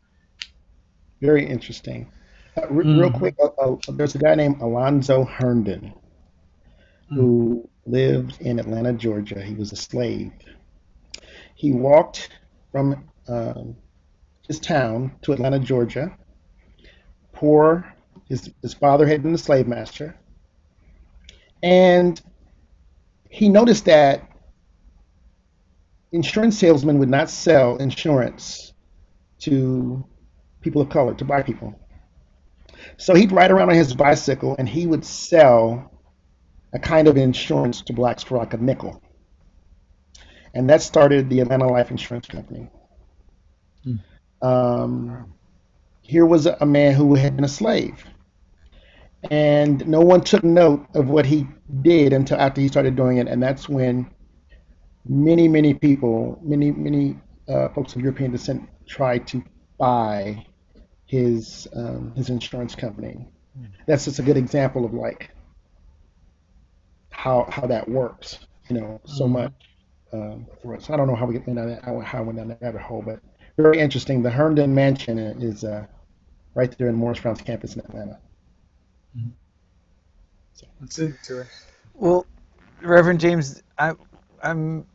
[1.21, 2.13] very interesting.
[2.57, 3.19] Uh, re- Real Mhm.
[3.19, 5.95] quick, uh, uh, there's a guy named Alonzo Herndon
[7.11, 9.43] who lived in Atlanta, Georgia.
[9.43, 10.33] He was a slave.
[11.55, 12.31] He walked
[12.73, 13.77] from um,
[14.49, 16.17] his town to Atlanta, Georgia.
[17.33, 17.96] Poor.
[18.29, 20.17] His, his father had been a slave master.
[21.63, 22.21] And
[23.31, 24.29] he noticed that
[26.13, 28.73] insurance salesmen would not sell insurance
[29.41, 30.05] to
[30.61, 31.79] people of color, to black people.
[32.97, 35.91] So he'd ride around on his bicycle and he would sell
[36.73, 39.03] a kind of insurance to blacks for like a nickel.
[40.55, 42.71] And that started the Atlanta Life Insurance Company.
[44.43, 45.35] Um,
[46.03, 48.05] here was a man who had been a slave.
[49.31, 51.47] And no one took note of what he
[51.83, 53.29] did until after he started doing it.
[53.29, 54.11] And that's when
[55.07, 59.43] many, many people, many, many uh, folks of European descent tried to
[59.79, 60.47] buy
[61.07, 63.29] his um, his insurance company.
[63.87, 65.31] That's just a good example of like
[67.11, 68.41] how how that works,
[68.71, 69.31] you know, so Mhm.
[69.33, 69.53] much
[70.13, 70.91] um, for us.
[70.91, 72.83] I don't know how we get into that, how, how I went down that rabbit
[72.83, 73.21] hole, but
[73.59, 74.23] very interesting.
[74.23, 75.87] The Herndon Mansion is uh,
[76.55, 78.21] right there in Morris Brown's campus in Atlanta.
[80.83, 81.45] It's interesting.
[81.95, 82.27] Well,
[82.83, 83.95] Reverend James, I,
[84.43, 84.87] I'm,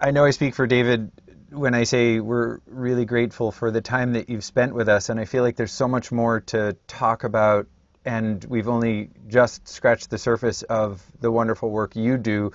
[0.00, 1.10] I know I speak for David
[1.50, 5.20] when I say we're really grateful for the time that you've spent with us, and
[5.20, 7.66] I feel like there's so much more to talk about,
[8.04, 12.52] and we've only just scratched the surface of the wonderful work you do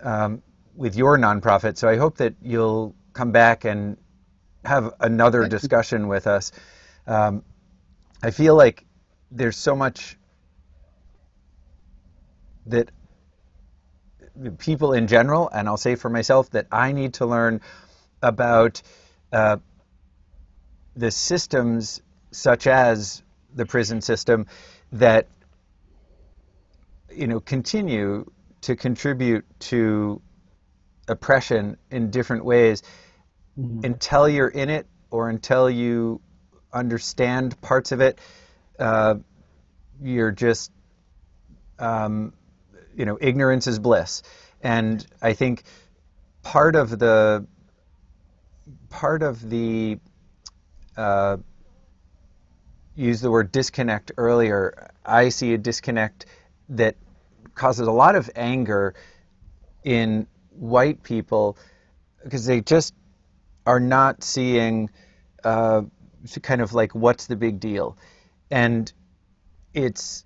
[0.00, 0.42] um,
[0.74, 1.76] with your nonprofit.
[1.78, 3.96] So I hope that you'll come back and
[4.64, 5.58] have another Thank you.
[5.58, 6.52] discussion with us.
[7.06, 7.44] Um,
[8.22, 8.84] I feel like
[9.30, 10.16] there's so much
[12.66, 12.90] that
[14.58, 17.60] people in general, and I'll say for myself, that I need to learn
[18.22, 18.82] about
[19.32, 19.58] uh,
[20.96, 23.22] the systems such as
[23.54, 24.46] the prison system
[24.92, 25.28] that
[27.12, 28.30] you know continue
[28.62, 30.20] to contribute to
[31.06, 32.82] oppression in different ways
[33.56, 36.20] until you're in it or until you
[36.72, 38.18] understand parts of it
[38.80, 39.14] uh,
[40.02, 40.72] you're just
[41.78, 42.32] um,
[42.96, 44.22] you know ignorance is bliss
[44.62, 45.62] and i think
[46.42, 47.46] part of the
[48.90, 49.98] part of the
[50.96, 51.36] uh,
[52.94, 54.90] use the word disconnect earlier.
[55.04, 56.26] I see a disconnect
[56.70, 56.96] that
[57.54, 58.94] causes a lot of anger
[59.82, 61.58] in white people
[62.22, 62.94] because they just
[63.66, 64.90] are not seeing
[65.42, 65.82] uh,
[66.42, 67.96] kind of like what's the big deal,
[68.50, 68.90] and
[69.74, 70.24] it's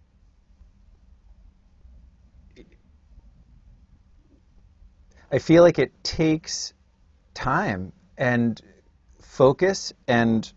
[5.31, 6.73] I feel like it takes
[7.35, 8.61] time and
[9.21, 10.51] focus and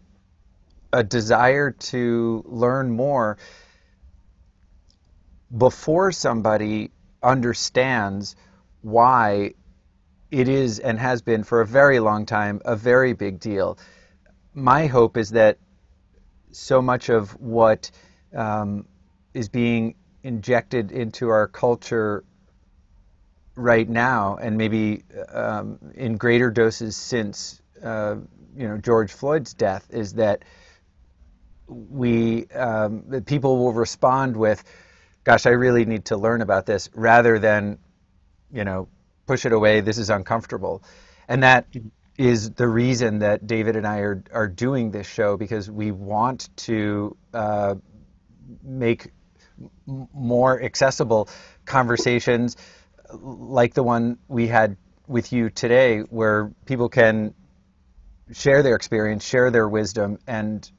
[0.94, 3.38] a desire to learn more
[5.58, 6.92] before somebody
[7.22, 8.36] understands
[8.82, 9.54] why
[10.32, 13.78] it is and has been for a very long time a very big deal.
[14.54, 15.58] My hope is that
[16.52, 17.92] so much of what
[18.34, 18.86] um,
[19.34, 22.24] is being injected into our culture
[23.62, 28.16] right now, and maybe um, in greater doses since uh,
[28.56, 30.44] you know George Floyd's death, is that
[31.68, 34.64] we um, that people will respond with,
[35.24, 37.80] "Gosh, I really need to learn about this," rather than
[38.52, 38.88] you know
[39.28, 39.82] push it away.
[39.82, 40.84] This is uncomfortable,
[41.28, 41.68] and that
[42.18, 46.50] is the reason that David and I are are doing this show because we want
[46.58, 47.76] to uh,
[48.64, 49.12] make
[50.14, 51.30] more accessible
[51.66, 52.58] conversations
[53.14, 54.78] like the one we had
[55.08, 57.34] with you today, where people can
[58.32, 60.70] share their experience, share their wisdom, and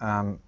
[0.00, 0.40] um,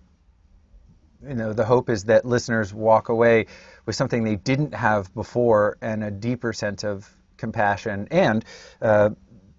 [1.27, 3.47] you know the hope is that listeners walk away
[3.87, 8.45] with something they didn't have before and a deeper sense of compassion and
[8.83, 9.11] uh,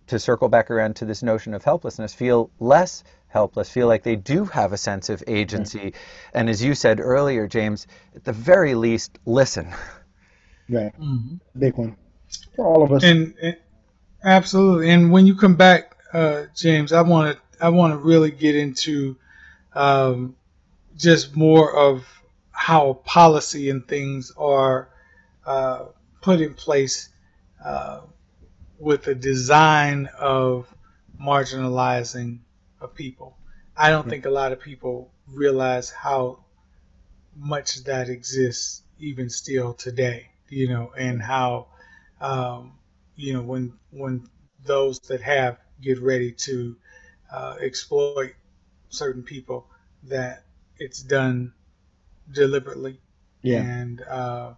[0.08, 4.16] to circle back around to this notion of helplessness feel less helpless feel like they
[4.16, 6.38] do have a sense of agency mm-hmm.
[6.38, 9.72] and as you said earlier james at the very least listen
[10.72, 10.98] Right.
[10.98, 11.36] Mm-hmm.
[11.60, 11.98] Big one
[12.56, 13.04] for all of us.
[13.04, 13.58] And, and
[14.24, 14.90] absolutely.
[14.90, 18.56] And when you come back, uh, James, I want to I want to really get
[18.56, 19.18] into
[19.74, 20.36] um,
[20.98, 22.06] just more of
[22.52, 24.90] how policy and things are
[25.46, 25.86] uh,
[26.22, 27.10] put in place
[27.64, 28.02] uh,
[28.80, 30.74] with the design of
[31.22, 32.40] marginalizing
[32.80, 33.38] a people.
[33.78, 36.46] I don't think a lot of people realize how
[37.36, 41.68] much that exists even still today you know, and how,
[42.20, 42.74] um,
[43.16, 44.28] you know, when when
[44.66, 46.76] those that have get ready to
[47.34, 48.34] uh, exploit
[48.90, 49.66] certain people,
[50.04, 50.44] that
[50.78, 51.54] it's done
[52.32, 53.00] deliberately,
[53.42, 54.54] yeah, and uh,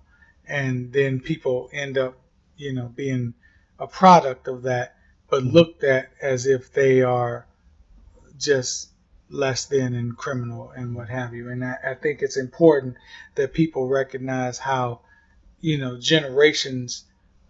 [0.47, 2.17] and then people end up,
[2.57, 3.33] you know, being
[3.79, 4.95] a product of that,
[5.29, 5.55] but mm-hmm.
[5.55, 7.45] looked at as if they are
[8.37, 8.89] just
[9.29, 11.49] less than and criminal and what have you.
[11.49, 12.95] And I, I think it's important
[13.35, 15.01] that people recognize how
[15.63, 17.05] you know, generations,